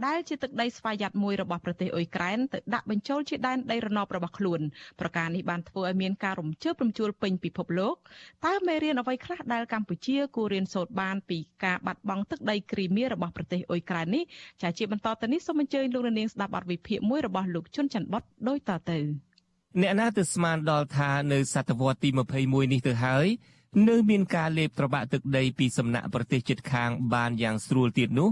[0.06, 4.60] ដែលជាទឹកដីស្វយ័តមួយរបស់ប្រទេសអ៊ុយក្រែនទៅដាក់បញ្ចូលជាដែនដីរណបរបស់ខ្លួន
[5.00, 7.96] ប្រការនេះបានធ្វើឲ្យមានការរំជើបរំជួលពេញពិភពលោក
[8.46, 14.24] តើមេរៀនអ្វីខ្លះដែលកម្ពុជាគួររៀនសូត្របានពីការបាត់បង់ទឹកដីគ្រីមៀរបស់ប្រទេសអ៊ុយក្រែននេះ
[14.62, 19.27] ចាជាបន្តទៅនេះសូមអញ្ជើញលោកនាងស្ដាប់បទវិភាគមួយរបស់លោកជុនច័ន្ទបតដូចតទៅ
[19.81, 22.09] អ្នកណាទៅស្មានដល់ថានៅសតវត្សទី
[22.41, 23.27] 21នេះទៅហើយ
[23.89, 28.29] នៅមានការលេបត្របាក់ទឹកដីពីសំណាក់ប្រទេសជិតខាងបានយ៉ាងស្រួលទៀតនោះ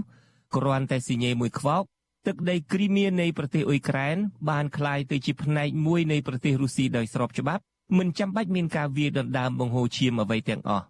[0.56, 1.82] គ្រាន់តែស៊ីញេមួយខ្វោក
[2.26, 4.16] ទឹកដីគ្រីមៀនៃប្រទេសអ៊ុយក្រែន
[4.50, 7.62] បានคล้ายទៅជាផ្នែកមួយនៃប្រទេសរុស្ស៊ីដោយស្របច្បាប់
[7.98, 10.84] មិនចាំបាច់មានការវាយដណ្ដើមបង្ហូរឈាមអ្វីទាំងអស់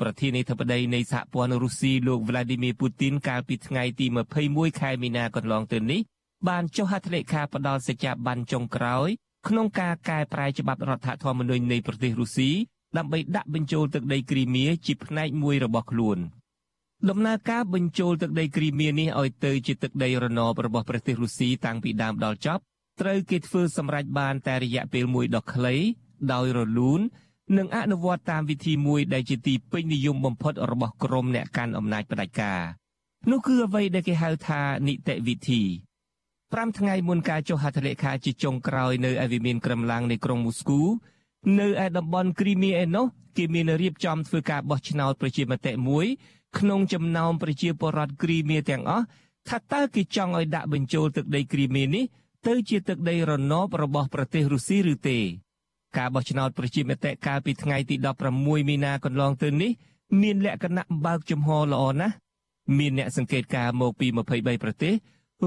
[0.00, 4.06] ប្រធានាធិបតីនៃសហព័ន្ធរុស្ស៊ីលោក Vladimir Putin កាលពីថ្ងៃទី
[4.44, 6.00] 21ខែមីនាកន្លងទៅនេះ
[6.48, 9.08] បានចុះហត្ថលេខាផ្ដល់សច្ចាប័នចុងក្រោយ
[9.47, 12.49] ក្នុងការកែប្រែច្បាប់រដ្ឋធម្មនុញ្ញនៃប្រទេសរុស្ស៊ី
[12.97, 16.17] ដើម្បីដាក់បញ្ចូលទឹកដីគ្រីមៀជាផ្នែកមួយរបស់ខ្លួន
[17.09, 22.61] ដំណើរការបញ្ចូលទឹកដីគ្រីមៀនេះឲ្យទៅជាទឹកដីរណបរបស់ប្រទេសរុស្ស៊ីតាំងពីដើមដល់ចប់
[23.01, 25.75] ត្រូវគេធ្វើសម្រេចបានតែរយៈពេលមួយដ៏ខ្លី
[26.33, 27.01] ដោយរលូន
[27.57, 32.61] និងអនុវត្តតាមវិធីមួយដែលជាទីពេញនិយមបំផុតរបស់ក្រុមអ្នកកាន់អំណាចផ្ដាច់ការ
[33.31, 35.61] នោះគឺអ្វីដែលគេហៅថានីតិវិធី
[36.53, 40.81] 5ថ្ងៃមុនការចុះហត្ថលេខាជាចុងក្រោយនៅឯវិមានក្រំឡាំងនៃក្រុងមូស្គូ
[41.59, 43.05] នៅឯតំបន់គ្រីមៀឯណោះ
[43.37, 46.05] គេមានរៀបចំធ្វើការបោះឆ្នោតប្រជាមតិមួយ
[46.57, 49.05] ក្នុងចំណោមប្រជាពលរដ្ឋគ្រីមៀទាំងអស់
[49.49, 52.05] ថាតើគេចង់ឲ្យដាក់បញ្ចូលទឹកដីគ្រីមៀនេះ
[52.47, 55.17] ទៅជាទឹកដីរណបរបស់ប្រទេសរុស្ស៊ីឬទេ
[55.97, 57.95] ការបោះឆ្នោតប្រជាមតិកាលពីថ្ងៃទី
[58.31, 59.71] 16មីនាកន្លងទៅនេះ
[60.21, 62.15] មានលក្ខណៈបើកចំហល្អណាស់
[62.77, 64.93] មានអ្នកសង្កេតការមកពី23ប្រទេស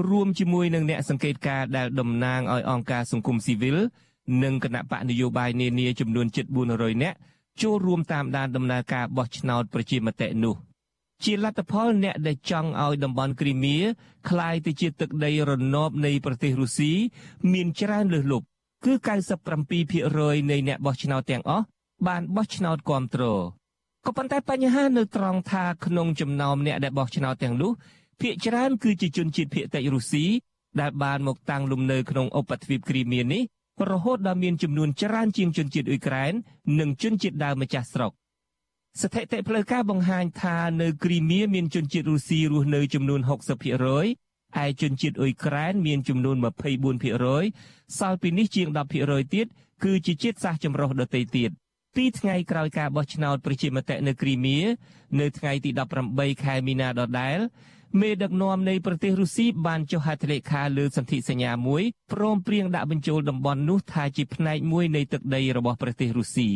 [0.08, 3.76] រួមជាមួយនឹងអ្នកសង្កេតការណ៍ដែលតំណាងឲ្យអង្គការសង្គមស៊ីវិល
[4.42, 7.16] និងគណៈបកនយោបាយនានាចំនួនជិត400នាក់
[7.62, 10.56] ចូលរួមតាមដានដំណើរការបោះឆ្នោតប្រជាមតិនោះ
[11.24, 13.76] ជាលទ្ធផលអ្នកដែលចង់ឲ្យតំបន់គ្រីមៀ
[14.28, 16.92] คล้ายទៅជាទឹកដីរណបនៃប្រទេសរុស្ស៊ី
[17.52, 18.46] មានច្រើនលើសលប់
[18.84, 18.92] គឺ
[19.72, 21.64] 97%នៃអ្នកបោះឆ្នោតទាំងអស់
[22.06, 23.22] បានបោះឆ្នោតគាំទ្រ
[24.06, 27.72] ក៏ប៉ុន្តែបញ្ហានៅត្រង់ថាក្នុងចំណោមអ្នកដែលបោះឆ្នោតទាំងនោះ
[28.21, 30.25] ភាគច្រើនគឺជាជនជាតិភាគតិចរុស្ស៊ី
[30.79, 33.43] ដែលបានមកតាំងលំនៅក្នុងឧបទ្វីបគ្រីមៀនេះ
[33.91, 36.33] រហូតដល់មានចំនួនច្រើនជាងជនជាតិអ៊ុយក្រែន
[36.79, 38.11] និងជនជាតិដើមម្ចាស់ស្រុក
[39.01, 43.31] ស្ថិតិផ្លូវការបង្ហាញថានៅគ្រីមៀមានជនជាតិរុស្ស៊ីរស់នៅចំនួន60%
[43.93, 46.35] ឯឯជនជាតិអ៊ុយក្រែនមានចំនួន
[47.17, 48.67] 24%សល់ពីនេះជាង
[49.01, 49.47] 10%ទៀត
[49.83, 51.51] គឺជាជាតិសាសន៍ចម្រុះដទៃទៀត
[51.95, 54.57] ពីថ្ងៃក្រោយការបោះឆ្នោតប្រជាមតិនៅគ្រីមៀ
[55.19, 55.69] នៅថ្ងៃទី
[56.07, 57.39] 18ខែមីនាដដែល
[58.01, 61.83] មេដឹកនាំនៃប្រទេសរុស្ស៊ីបានចុះហត្ថលេខាលើសន្ធិសញ្ញាមួយ
[62.13, 66.49] ព្រមព្រៀងដាក់បញ្ចូលតំបន់នោះថាជាផ្នែកមួយនៃទឹកដីរបស់ប្រទេសរុស្ស៊ី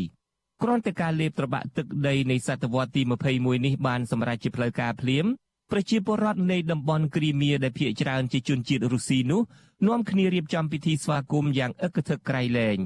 [0.62, 3.02] គ្រាន់តែការលេបត្របាក់ទឹកដីនៃសតវត្សទី
[3.34, 5.26] 21នេះបានសម្រេចជាផ្លូវការភ្លាម
[5.72, 9.42] ប្រជាពលរដ្ឋនៃតំបន់គ្រីមៀដែលភាគច្រើនជាជនជាតិរុស្ស៊ីនោះ
[9.88, 12.78] នាំគ្នារៀបចំពិធីស្វាគមន៍យ៉ាងអឹកធឹកក្រៃលែង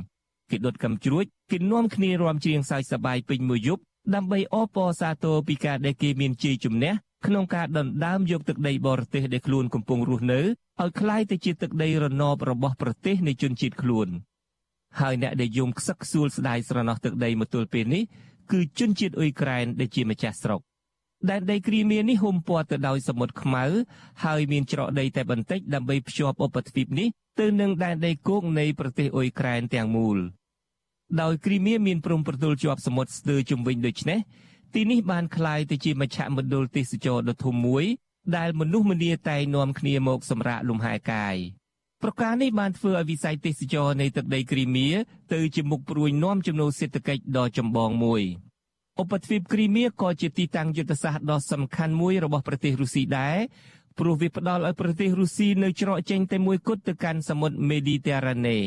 [0.49, 3.81] គេដុតកំជ្រួចគេនាំគ្នារាំច្រៀងសើចសប្បាយពេញមួយយប់
[4.15, 6.93] ដើម្បីអបអរសាទរពីការដែលគេមានជ័យជំនះ
[7.26, 10.40] ក្នុងការដណ្ដើមយកទឹកដីបរទេសដែលខ្លួនកំពុងរស់នៅ
[10.80, 14.08] ឲ្យคล้ายទៅជាទឹកដីរណបរបស់ប្រទេសនៃជនជាតិខ្លួន
[15.00, 18.02] ហើយអ្នកដែលយំខ្សឹកខ្សួលស្ដាយស្រណោះទឹកដីមកទល់ពេលនេះ
[18.52, 20.60] គឺជនជាតិអ៊ុយក្រែនដែលជាម្ចាស់ស្រុក
[21.30, 23.64] ដែនដីគ្រីមៀនេះហុំព័ទ្ធទៅដោយសមុទ្រខ្មៅ
[24.24, 27.08] ហើយមានច្រកដីតែបន្តិចដើម្បីភ្ជាប់ឧបទ្វីបនេះ
[27.40, 30.18] ទៅនឹងដែនដីគោកនៃប្រទេសអ៊ុយក្រែនទាំងមូល
[31.20, 34.18] ដោយគ្រីមៀមានព្រំប្រទល់ជាប់សមុទ្រស្ទើរជុំវិញដូច្នេះ
[34.75, 37.85] ទីនេះបានក្លាយទៅជាមជ្ឈមណ្ឌលទេសចរដ៏ធំមួយ
[38.37, 41.35] ដែលមនុស្សម្នាតែងនាំគ្នាមកសម្រាកលំហែកាយ
[42.03, 44.87] ប្រការនេះបានធ្វើឲ្យវិស័យទេសចរនៃទឹកដីគ្រីមៀ
[45.33, 48.23] ទៅជាមុខព្រួយនាំចំណូលសេដ្ឋកិច្ចដ៏ចម្បងមួយ
[49.01, 53.37] ឧបទ្វីបគ្រីមៀក៏ជាទីតាំងយុទ្ធសាស្ត្រដ៏សំខាន់មួយរបស់ប្រទេសរុស្ស៊ីដែរ
[53.99, 58.59] ព្រោះវាផ្ដល់ឲ្យប្រទេសរុស្ស៊ីនៅច្រកចេញតែមួយគត់ទៅកាន់សមុទ្រមេឌីទែរ៉ាណេ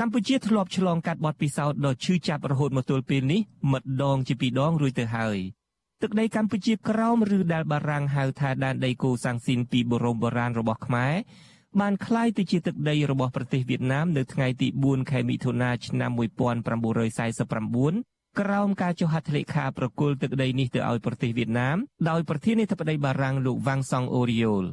[0.00, 3.40] កម្ពុជាធ្លាប់ឆ្លងកាត់បទពិសោធន៍ដ៏ឈឺចាប់រហូតមកទល់ពេលនេះ
[3.72, 5.38] ម្ដងជាពីរដងរួចទៅហើយ
[6.02, 11.14] ទឹកដីកម្ពុជាក្រោមឬដែលបារាំងហៅថាដែនដីកូសាំងស៊ីនពីបរមបុរាណរបស់ខ្មែរ
[11.80, 21.76] បានคล้ายទៅជាទឹកដីរបស់ប្រទេសវៀតណាមនៅថ្ងៃទី4ខែមិថុនាឆ្នាំ1949ក្រោមការចុះហត្ថលេខាប្រគល់ទឹកដីនេះទៅឲ្យប្រទេសវៀតណាម
[22.08, 24.64] ដោយប្រធានាធិបតីបារាំងលោកវ៉ាងសង់អូរីយ៉ូល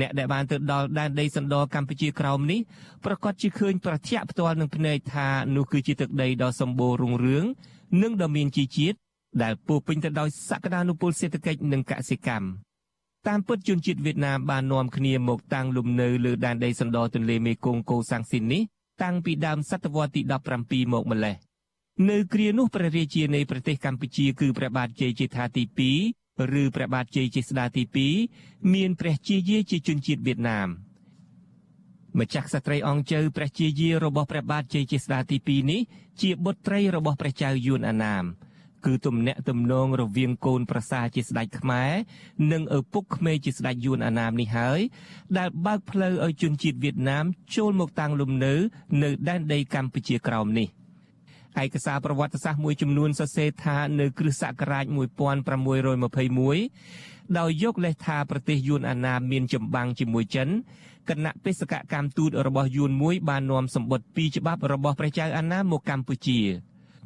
[0.00, 2.60] អ្នកដែលបានទៅដល់ដែនដីសណ្ដោកម្ពុជាក្រោមនេះ
[3.04, 7.44] ប្រកាសជាឃើញប្រតិយផ្ទាល់នឹងភ្នែកថានោះគឺជាទឹកដីដ៏សម្បូររុងរឿង
[8.02, 8.96] និងដ៏មានជីជាតិ
[9.42, 12.46] ដែលពោពេញទៅដោយសក្តានុពលសេដ្ឋកិច្ចនិងកសិកម្ម
[13.26, 18.62] តាមពិតជនជាតិវៀតណាមបាននាំគ្នាមកតាំងលំនៅលើដែនដីសណ្ដោទន្លេមេគង្គកូសាំងស៊ីននេះ
[19.02, 20.20] តាំងពីដើមសតវត្សទី
[20.58, 21.34] 17មកម្លេះ
[22.08, 26.25] នៅគ្រានោះព្រះរាជានៃប្រទេសកម្ពុជាគឺព្រះបាទជ័យជេដ្ឋាទី2
[26.60, 27.82] ឬព្រះបាទជ័យជេស្តាទី
[28.28, 30.68] 2មានព្រះជាយាជាជនជាតិវៀតណាម
[32.20, 35.80] ម្ចាស់ក្សត្រីអង្គជើព្រះជាយារបស់ព្រះបាទជ័យជេស្តាទី2នេះ
[36.22, 38.24] ជាបុត្រីរបស់ព្រះចៅយួនអាណាម
[38.86, 41.92] គឺទំនាក់ទំនងរវាងកូនប្រសាជាស្ដេចខ្មែរ
[42.52, 44.80] និងឪពុកក្មេកជាស្ដេចយួនអាណាមនេះហើយ
[45.38, 47.24] ដែលបើកផ្លូវឲ្យជនជាតិវៀតណាម
[47.56, 48.54] ចូលមកតាំងលំនៅ
[49.02, 50.68] នៅដែនដីកម្ពុជាក្រោមនេះ
[51.62, 54.98] ឯកសារប្រវត្តិសាស្ត្រមួយចំនួនសរសេរថានៅគ្រិស្តសករាជ1621
[57.38, 60.48] ដោយយកលេសថាប្រទេសយួនអាណាមមានចម្បាំងជាមួយចិន
[61.08, 66.40] គណៈបេសកកម្មទូតរបស់យួនមួយបាននាំសម្បត្តិពីរច្បាប់របស់ព្រះចៅអាណាមមកកម្ពុជា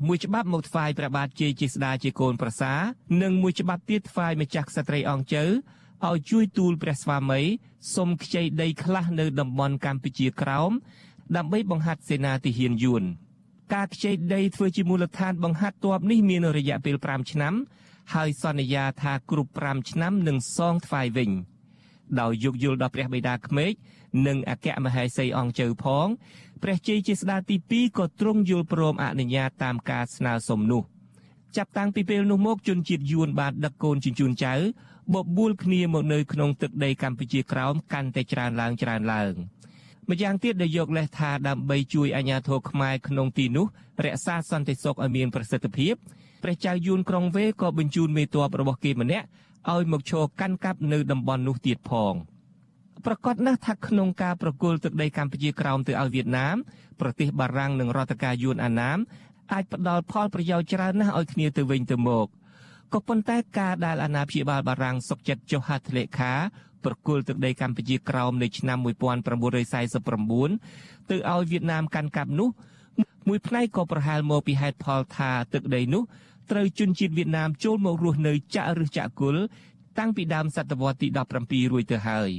[0.07, 2.73] មួយច្បាប់មកថ្វាយព្រះបាទជ័យជាស្ដាជាកូនប្រសា
[3.23, 5.45] និងមួយច្បាប់ទៀតថ្វាយម្ចាស់ក្សត្រីអង្គជើ
[6.09, 7.41] ឲ្យជួយទូលព្រះស្វាមី
[7.97, 10.71] សុំខ្ចីដីខ្លះនៅតំបន់កម្ពុជាក្រោម
[11.37, 13.05] ដើម្បីបង្ហាត់សេនាទាហានយួន
[13.75, 17.55] ការខ្ចីដីធ្វើជាមូលដ្ឋានបង្ហាត់ទ័ពនេះមានរយៈពេល5ឆ្នាំ
[18.15, 21.31] ហើយសន្យាថាគ្រប់5ឆ្នាំនឹងសងថ្វាយវិញ
[22.21, 23.73] ដោយយោគយល់ដល់ព្រះបិតាក្មេក
[24.27, 26.07] និងអគ្គមហេសីអង្គជើផង
[26.63, 30.83] ព្រះជ័យជាស្ដាទី2ក៏ទ្រង់យល់ព្រមអនុញ្ញាតតាមការស្នើសុំនោះ
[31.57, 34.55] ចាប់តាំងពីពេលនោះមកជនជាតិយួនបានដឹកកូនជញ្ជូនចៅ
[35.15, 39.35] បបួលគ្នាមកនៅក្នុងទឹកដីកម្ពុជាក្រោមកាន់តែច្រើនឡើងច្រើនឡើង។
[40.11, 43.67] ម្យ៉ាងទៀតដែលយកលេសថាដើម្បីជួយអាជ្ញាធរខ្មែរក្នុងទីនោះ
[44.05, 45.95] រក្សាសន្តិសុខឲ្យមានប្រសិទ្ធភាព
[46.43, 49.27] ព្រះចៅយួនក្រុងវេក៏បញ្ជូនមេទ័ពរបស់គេម្នាក់
[49.73, 52.15] ឲ្យមកឈរកាន់កាប់នៅតំបន់នោះទៀតផង
[53.07, 56.57] ប្រកាសណាស់ថាក្នុងការប្រគល់ទឹកដីកម្ពុជាក្រោមទៅឲ្យវៀតណាម
[57.01, 58.99] ប្រទេសបារាំងនិងរដ្ឋការយួនអាណាម
[59.53, 62.27] អាចផ្ដល់ផលប្រយោជន៍ច្រើនណាស់ឲ្យគ្នាទៅវិញទៅមក
[62.93, 66.33] ក៏ប៉ុន្តែការដែលអាណាព្យាបាលបារាំងសុកចិត្តចុះហត្ថលេខា
[66.85, 72.49] ប្រគល់ទឹកដីកម្ពុជាក្រោមនៅឆ្នាំ1949ទៅឲ្យវៀតណាមកាន់កាប់នោះ
[73.29, 76.03] មួយផ្នែកក៏ប្រហែលមកពីហេតុផលថាទឹកដីនោះ
[76.51, 79.37] ត្រូវជនជាតិវៀតណាមចូលមករស់នៅចាក់ឬចាក់គុល
[79.99, 81.09] តាំងពីដើមសតវត្សទី
[81.41, 82.31] 17រួចទៅហើយ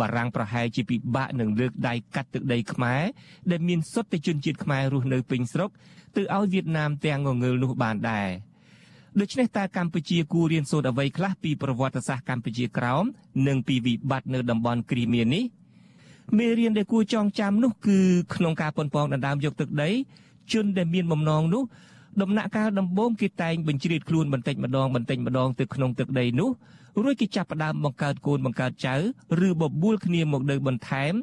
[0.00, 3.02] បារាំងប្រហែលជាពិបាកនឹងលើកដៃកាត់ទឹកដីខ្មែរ
[3.50, 5.70] ដែលមានសុទ្ធតែជនជាតិខ្មែររស់នៅពេញស្រុក
[6.16, 8.28] ទៅឲ្យវៀតណាមទាំងងងើលនោះបានដែរ។
[9.20, 13.04] ដូច្នេះតើកម្ពុជាគួររៀនសូត្រអ្វីខ្លះពីប្រវត្តិសាស្ត្រកម្ពុជាក្រោម
[13.46, 15.44] និងពីវិបត្តិនៅតំបន់គ្រីមៀនេះ
[16.38, 17.98] មេរៀនដែលគួរចងចាំនោះគឺ
[18.34, 19.90] ក្នុងការប៉ុនប៉ងដណ្ដើមយកទឹកដី
[20.52, 21.62] ជនដែលមានបំណងនោះ
[22.22, 26.50] ដំណាក់កាលដំបូងគេតែងបញ្ជ្រាបខ្លួនបន្តិចម្ដងបន្តិចម្ដងទៅក្នុងទឹកដីនោះ
[27.02, 28.94] រួចគេចាប់ផ្ដើមបង្កើតកូនបង្កើតចៅ
[29.46, 31.14] ឬបបួលគ្នាមកនៅបន្ថែម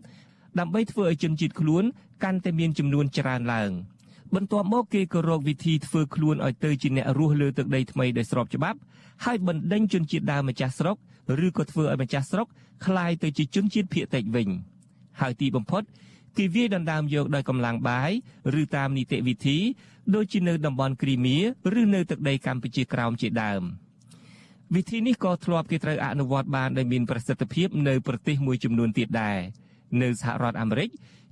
[0.59, 1.83] ដើម្បីធ្វើឲ្យជនជាតិខ្លួន
[2.23, 3.71] កាន់តែមានចំនួនច្រើនឡើង
[4.34, 8.78] បន្ទាប់មកគេក៏រកវិធីធ្វើខ្លួនឲ្យទៅជាអ្នករស់លើទឹកដីថ្មីដោយស្របច្បាប់
[9.24, 10.96] ហើយបណ្ដេញជនជាតិដើមម្ចាស់ស្រុក
[11.46, 12.46] ឬក៏ធ្វើឲ្យម្ចាស់ស្រុក
[12.84, 14.48] คล้ายទៅជាជនជាតិភៀតតិចវិញ
[15.20, 15.82] ហើយទីបំផុត
[16.36, 18.10] គេវាយដណ្ដើមយកដោយកម្លាំងបាយ
[18.60, 19.58] ឬតាមនីតិវិធី
[20.14, 21.36] ដូចជានៅតំបន់គ្រីមៀ
[21.80, 23.62] ឬនៅទឹកដីកម្ពុជាក្រោមជាដើម
[24.74, 29.38] វិធីនេះក៏ធ្លាប់គេត្រូវអនុវត្តបានដោយមានប្រសិទ្ធភាពនៅប្រទេសមួយចំនួនទៀតដែរ
[30.02, 30.88] នៅសហរដ្ឋអាមេរិក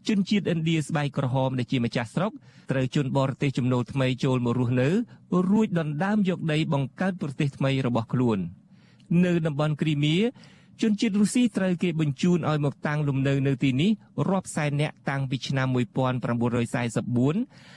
[0.07, 2.31] ជនជាតិឥណ្ឌាស្បែកក្រហមដែលជាម្ចាស់ស្រុក
[2.71, 4.89] ត្រូវជនបរទេសចំណូលថ្មីចូលមករស់នៅ
[5.49, 8.37] រួចដណ្ដើមយកដីបង្កើតប្រទេសថ្មីរបស់ខ្លួន
[9.25, 10.17] នៅតំបន់គ្រីមៀ
[10.81, 13.91] ជនជាតិរុស្ស៊ីត្រូវគេបញ្ជូនឲ្យមកតាំងលំនៅនៅទីនេះ
[14.29, 17.69] រាប់សែននាក់តាំងពីឆ្នាំ1944